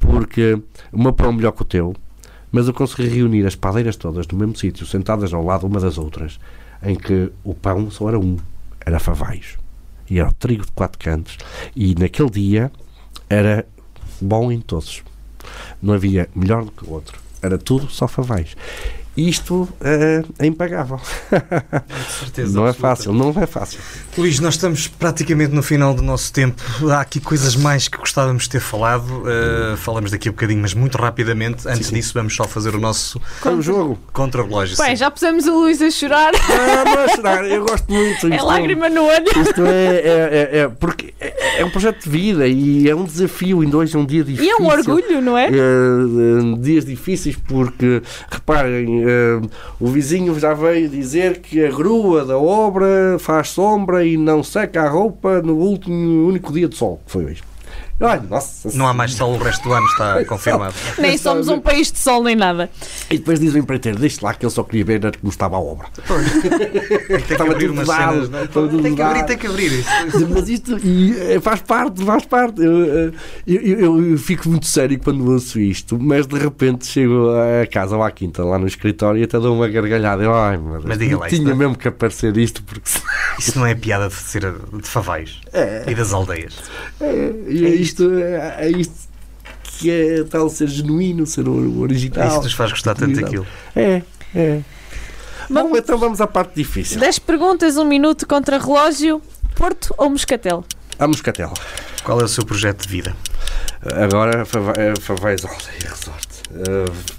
[0.00, 0.58] porque
[0.90, 1.94] o meu pão melhor que o teu
[2.50, 5.98] mas eu consegui reunir as padeiras todas no mesmo sítio, sentadas ao lado uma das
[5.98, 6.38] outras,
[6.82, 8.36] em que o pão só era um,
[8.84, 9.56] era favais.
[10.08, 11.36] E era o trigo de quatro cantos.
[11.76, 12.72] E naquele dia
[13.28, 13.66] era
[14.20, 15.02] bom em todos.
[15.82, 17.20] Não havia melhor do que o outro.
[17.42, 18.56] Era tudo só favais
[19.26, 21.00] isto é, é impagável.
[22.20, 22.70] certeza, não absoluta.
[22.70, 23.80] é fácil, não é fácil.
[24.16, 26.62] Luís, nós estamos praticamente no final do nosso tempo.
[26.90, 29.22] Há aqui coisas mais que gostávamos de ter falado.
[29.22, 31.68] Uh, falamos daqui a um bocadinho, mas muito rapidamente.
[31.68, 33.60] Antes sim, disso, vamos só fazer o nosso contra...
[33.62, 34.76] jogo contra-relógio.
[34.76, 36.32] Bem, já pusemos o Luís a chorar.
[36.32, 38.28] Não, não a chorar, eu gosto muito.
[38.38, 39.26] É lágrima no olho.
[39.26, 41.12] Isto é, é, é, é porque
[41.58, 43.60] é, um projeto de vida e é um desafio.
[43.60, 44.44] Ainda hoje é um dia difícil.
[44.44, 45.48] E é um orgulho, não é?
[45.48, 49.48] é dias difíceis porque, reparem, Uh,
[49.80, 54.82] o vizinho já veio dizer que a grua da obra faz sombra e não seca
[54.82, 57.47] a roupa no último único dia de sol, que foi hoje.
[58.00, 60.74] Ai, nossa não há mais sol o resto do ano, está confirmado.
[60.98, 62.70] nem somos um país de sol nem nada.
[63.10, 65.60] E depois diz o empreiteiro: deixe lá que ele só queria ver como estava a
[65.60, 65.88] obra.
[67.26, 68.46] tem que abrir umas cenas, não é?
[68.46, 70.28] Tem que abrir, tem que abrir isso.
[70.30, 72.62] Mas isto eh, faz parte, faz parte.
[72.62, 73.12] Eu, eh,
[73.46, 77.96] eu, eu, eu, fico muito sério quando ouço isto, mas de repente chego a casa
[77.96, 80.22] ou à quinta, lá no escritório, e até dou uma gargalhada.
[80.22, 82.88] Eu, ai, meu Deus, mas diga lá, tinha mesmo que aparecer isto porque.
[83.38, 85.84] Isso não é piada de ser de favais é.
[85.86, 86.54] e das aldeias.
[87.00, 89.08] É, e é isto, é, é isto
[89.78, 92.24] que é tal ser genuíno, ser original.
[92.24, 93.46] É isso que nos faz gostar tanto daquilo.
[93.74, 94.02] É,
[94.34, 94.60] é.
[95.48, 97.00] Vamos, Bom, então vamos à parte difícil.
[97.00, 99.22] 10 perguntas, um minuto contra relógio.
[99.54, 100.64] Porto ou Moscatel?
[100.98, 101.52] A Moscatel.
[102.04, 103.16] Qual é o seu projeto de vida?
[103.82, 106.28] Agora, Favais Aldeia Resort.
[106.50, 107.18] Uh,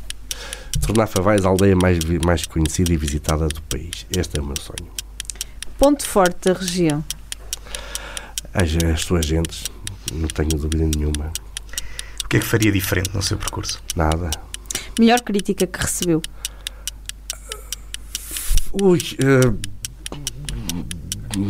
[0.86, 4.06] tornar Favais a aldeia mais, mais conhecida e visitada do país.
[4.16, 4.92] Este é o meu sonho.
[5.78, 7.04] Ponto forte da região?
[8.54, 9.64] As, as suas gentes,
[10.14, 11.32] não tenho dúvida nenhuma.
[12.24, 13.82] O que é que faria diferente no seu percurso?
[13.96, 14.30] Nada.
[15.00, 16.22] Melhor crítica que recebeu?
[18.72, 19.60] Ui, uh,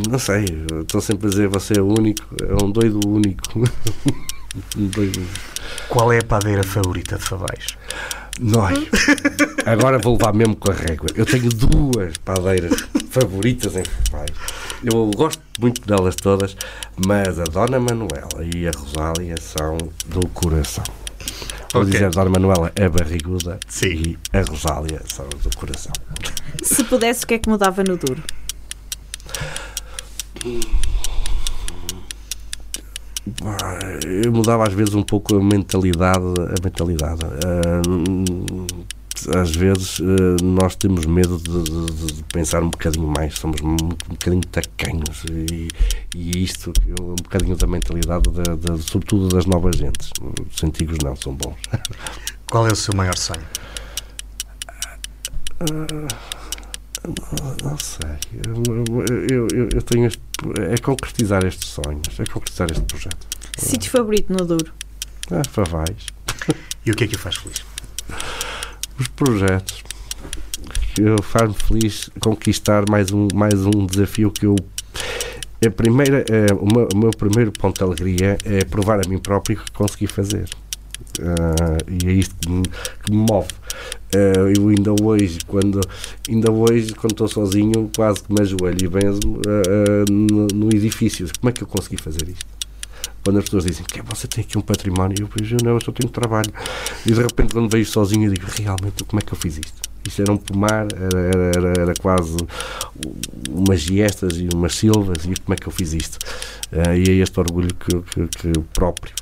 [0.09, 0.45] não sei,
[0.81, 3.43] estou sempre a dizer você é o único, é um doido único.
[4.77, 5.21] um doido.
[5.89, 7.77] Qual é a padeira favorita de Favais?
[8.39, 8.79] Nós.
[9.65, 11.07] Agora vou levar mesmo com a régua.
[11.15, 12.71] Eu tenho duas padeiras
[13.11, 14.31] favoritas em Favais.
[14.83, 16.55] Eu gosto muito delas todas,
[17.05, 20.83] mas a Dona Manuela e a Rosália são do coração.
[21.73, 21.91] Vou Ok.
[21.93, 23.87] dizer, Dona Manuela é barriguda Sim.
[23.87, 25.91] e a Rosália são do coração.
[26.63, 28.23] Se pudesse, o que é que mudava no duro?
[34.25, 36.19] Eu mudava às vezes um pouco a mentalidade.
[36.19, 37.21] A mentalidade.
[37.45, 37.81] Ah,
[39.41, 43.83] às vezes ah, nós temos medo de, de- de pensar um bocadinho mais, somos muito,
[44.05, 45.67] um bocadinho tacanhos e,
[46.15, 50.09] e isto é um bocadinho da mentalidade, da, da- sobretudo das novas gentes.
[50.55, 51.55] Os antigos não, são bons.
[52.49, 53.41] Qual é o seu maior sonho?
[57.63, 58.09] Não sei.
[58.47, 58.63] Eu,
[59.29, 60.21] eu, eu- eu tenho este,
[60.71, 63.27] é concretizar estes sonhos, é concretizar este projeto.
[63.57, 64.71] Sítio favorito no duro?
[65.31, 66.07] Ah, Favais.
[66.85, 67.61] E o que é que o faz feliz?
[68.99, 69.83] os projetos
[71.23, 74.55] faz-me feliz conquistar mais um, mais um desafio que eu
[75.65, 79.17] a primeira, é, o, meu, o meu primeiro ponto de alegria é provar a mim
[79.17, 80.49] próprio que consegui fazer
[81.87, 83.47] e é isto que me, que me move
[84.15, 85.79] Ah, eu ainda hoje quando
[86.27, 90.67] ainda hoje quando estou sozinho quase que me ajoelho e benzo ah, ah, no, no
[90.69, 92.59] edifício como é que eu consegui fazer isto
[93.23, 95.91] quando as pessoas dizem que você tem aqui um património, eu vejo, não, eu só
[95.91, 96.51] tenho trabalho.
[97.05, 99.81] E de repente, quando vejo sozinho, eu digo, realmente, como é que eu fiz isto?
[100.07, 102.37] Isto era um pomar, era, era, era, era quase
[103.49, 106.17] umas giestas e umas silvas, e como é que eu fiz isto?
[106.71, 109.13] Ah, e é este orgulho que, que, que próprio.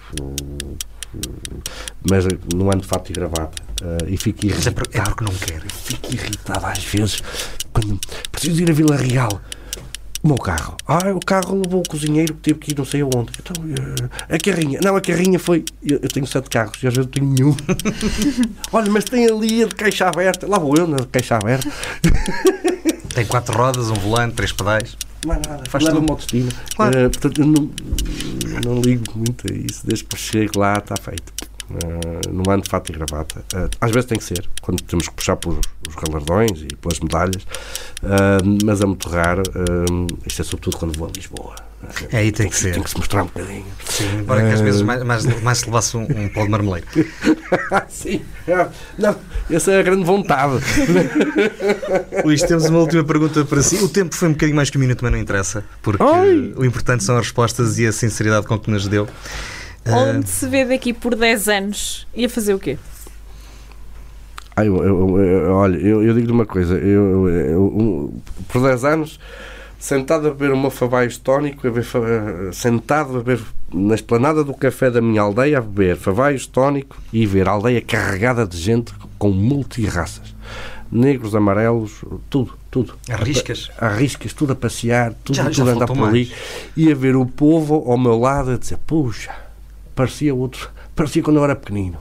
[2.09, 3.61] Mas não ando de fato e gravata.
[3.83, 5.69] ah, e fico Mas é, irritado por- é porque não querem.
[5.69, 7.21] fico irritado às vezes
[7.73, 7.99] quando
[8.31, 9.41] preciso ir a Vila Real.
[10.23, 10.75] O meu carro.
[10.87, 13.31] Ah, o carro levou o cozinheiro que teve que ir não sei aonde.
[13.39, 13.63] Então,
[14.29, 14.79] eh, a carrinha.
[14.83, 15.63] Não, a carrinha foi.
[15.83, 17.55] Eu, eu tenho sete carros e às vezes não tenho nenhum.
[18.73, 20.47] Olha, mas tem ali a de caixa aberta.
[20.47, 21.71] Lá vou eu na de caixa aberta.
[23.13, 24.97] Tem quatro rodas, um volante, três pedais.
[25.27, 25.63] Não há nada.
[25.69, 26.09] Faz tudo.
[26.11, 26.49] ao destino.
[26.75, 26.97] Claro.
[26.97, 27.69] Eh, portanto, eu não,
[28.65, 29.85] não ligo muito a isso.
[29.85, 31.33] Desde que chego lá, está feito.
[31.69, 33.43] Eh, não ando de fato e gravata.
[33.53, 36.99] Eh, às vezes tem que ser, quando temos que puxar por os galardões e pelas
[36.99, 37.45] medalhas,
[38.03, 39.43] Eh, mas é muito raro.
[40.25, 41.55] isto é sobretudo quando vou a Lisboa.
[42.11, 42.73] É aí tem que ser.
[42.73, 43.65] Tem que se mostrar um bocadinho.
[43.85, 46.87] Sim, embora que às vezes mais, mais, mais se levasse um, um pó de marmeleiro.
[47.87, 48.67] Sim, é,
[48.97, 49.15] não,
[49.49, 50.63] essa é a grande vontade.
[52.25, 53.75] Luís, temos uma última pergunta para si.
[53.77, 56.53] O tempo foi um bocadinho mais que um minuto, mas não interessa, porque Ai!
[56.55, 59.07] o importante são as respostas e a sinceridade com que nos deu.
[59.85, 62.07] Ah, Onde se vê daqui por 10 anos?
[62.13, 62.77] Ia fazer o quê?
[64.55, 66.73] Ah, eu, eu- eu- olha, eu, eu digo-lhe uma coisa.
[66.73, 68.13] Eu, eu- eu-
[68.49, 69.19] por 10 anos,
[69.79, 71.99] sentado a beber o meu favais tónico, a beber fa-
[72.51, 73.39] sentado a beber
[73.73, 77.81] na esplanada do café da minha aldeia, a beber favais tónico e ver a aldeia
[77.81, 80.35] carregada de gente com multirraças.
[80.91, 82.93] Negros, amarelos, tudo, tudo.
[83.09, 83.69] Arriscas?
[83.77, 86.31] Arriscas, tudo a passear, tudo, Já- tudo a andar por ali.
[86.77, 89.35] E a ver o povo ao meu lado a dizer, puxa,
[89.93, 91.97] parecia outro, parecia quando eu era pequenino.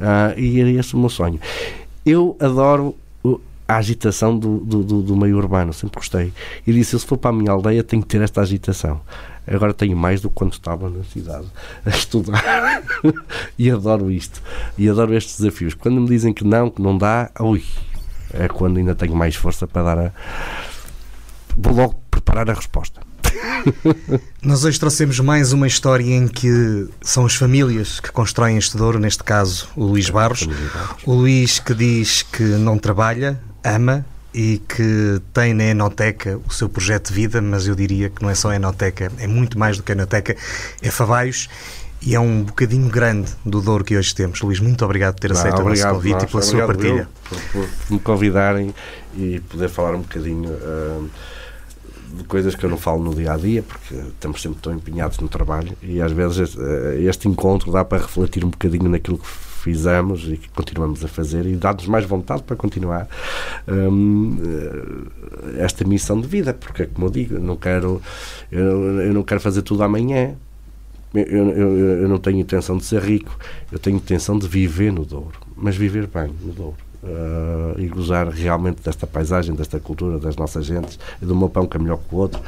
[0.00, 1.38] Ah, e era esse o meu sonho.
[2.04, 2.96] Eu adoro
[3.66, 6.32] a agitação do, do, do- meio urbano, sempre gostei.
[6.66, 9.00] E disse, se for para a minha aldeia, tenho que ter esta agitação.
[9.46, 11.46] Agora tenho mais do que quando estava na cidade
[11.84, 12.82] a estudar.
[13.58, 14.42] e adoro isto.
[14.76, 15.74] E adoro estes desafios.
[15.74, 17.62] Quando me dizem que não, que não dá, ui,
[18.32, 20.12] é quando ainda tenho mais força para dar a.
[21.56, 23.00] Vou logo preparar a resposta.
[24.42, 28.98] Nós hoje trouxemos mais uma história em que são as famílias que constroem este Douro,
[28.98, 30.48] neste caso o Luís Barros.
[31.04, 36.68] O Luís que diz que não trabalha, ama e que tem na Enoteca o seu
[36.68, 39.76] projeto de vida, mas eu diria que não é só a Enoteca, é muito mais
[39.76, 40.36] do que a Enoteca,
[40.82, 41.48] é Favaios
[42.02, 44.40] e é um bocadinho grande do Douro que hoje temos.
[44.42, 46.22] Luís, muito obrigado por ter aceito Ah, o nosso convite nós.
[46.24, 47.08] e pela sua partilha.
[47.32, 48.74] eu Por, por me convidarem
[49.16, 51.02] e poder falar um bocadinho ah,
[52.18, 55.18] de coisas que eu não falo no dia a dia, porque estamos sempre tão empenhados
[55.18, 59.18] no trabalho e às vezes este, ah, este encontro dá para refletir um bocadinho naquilo
[59.18, 59.26] que
[59.64, 63.08] fizemos e que continuamos a fazer e dá-nos mais vontade para continuar
[63.66, 64.36] hum,
[65.56, 68.00] eh, esta missão de vida, porque é como eu digo, eu não quero
[68.52, 70.34] eu, eu não quero fazer tudo amanhã,
[71.14, 73.36] eu, eu, eu- não tenho intenção de ser rico,
[73.72, 76.76] eu tenho intenção de viver no Douro, mas viver bem no Douro.
[77.04, 81.66] ah, e gozar realmente desta paisagem, desta cultura, das nossas gentes, e do meu pão
[81.66, 82.40] que é melhor que o outro.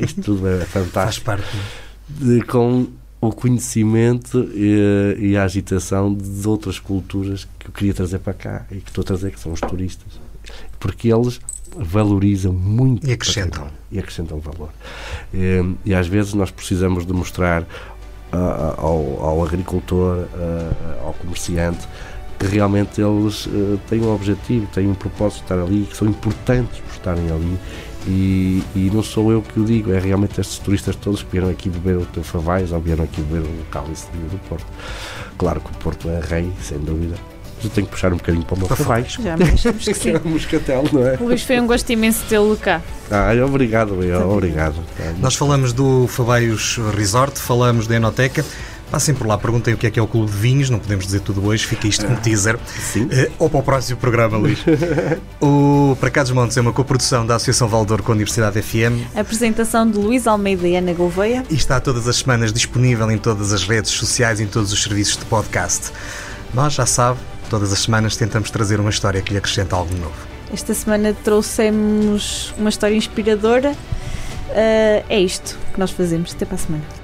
[0.00, 1.26] Isto tudo é Faz fantástico.
[1.26, 1.44] parte.
[2.08, 2.86] De- com
[3.22, 8.66] o conhecimento e, e a agitação de outras culturas que eu queria trazer para cá
[8.68, 10.20] e que estou a trazer, que são os turistas.
[10.80, 11.40] Porque eles
[11.76, 13.68] valorizam muito E acrescentam.
[13.92, 14.70] e acrescentam valor.
[15.32, 17.64] E, e às vezes nós precisamos de mostrar
[18.76, 20.26] ao, ao agricultor,
[21.04, 21.86] ao comerciante,
[22.40, 26.08] que realmente eles ah, têm um objetivo, têm um propósito de estar ali, que são
[26.08, 27.56] importantes por estarem ali
[28.06, 31.48] E, e não sou eu que o digo, é realmente estes turistas todos que vieram
[31.48, 34.66] aqui beber o teu Favais ou vieram aqui beber o cálice do Porto.
[35.38, 37.14] Claro que o Porto é rei, sem dúvida.
[37.56, 39.12] Mas eu tenho que puxar um bocadinho para o meu Para Favais.
[39.12, 40.14] Já achamos que sim.
[40.24, 41.16] Moscatel, não é?
[41.16, 42.82] Luís, foi um gosto imenso tê-lo cá.
[43.08, 44.76] Ah, obrigado, Leo, obrigado.
[45.20, 48.44] Nós falamos do Faveios Resort, falamos da Enoteca.
[48.92, 51.06] Passem por lá, perguntem o que é que é o Clube de Vinhos, não podemos
[51.06, 52.58] dizer tudo hoje, fica isto como teaser.
[52.92, 53.08] Sim.
[53.10, 54.58] Eh, ou para o próximo programa, Luís.
[55.40, 59.16] o Para Cá dos Montes é uma coprodução da Associação Valdor com a Universidade FM
[59.16, 61.42] Apresentação de Luís Almeida e Ana Gouveia.
[61.48, 64.82] e está todas as semanas disponível em todas as redes sociais e em todos os
[64.82, 65.90] serviços de podcast.
[66.52, 67.18] Nós, já sabe,
[67.48, 70.12] todas as semanas tentamos trazer uma história que lhe acrescenta algo novo.
[70.52, 73.74] Esta semana trouxemos uma história inspiradora.
[74.50, 76.34] Ah, é isto que nós fazemos.
[76.34, 77.01] Até para a semana.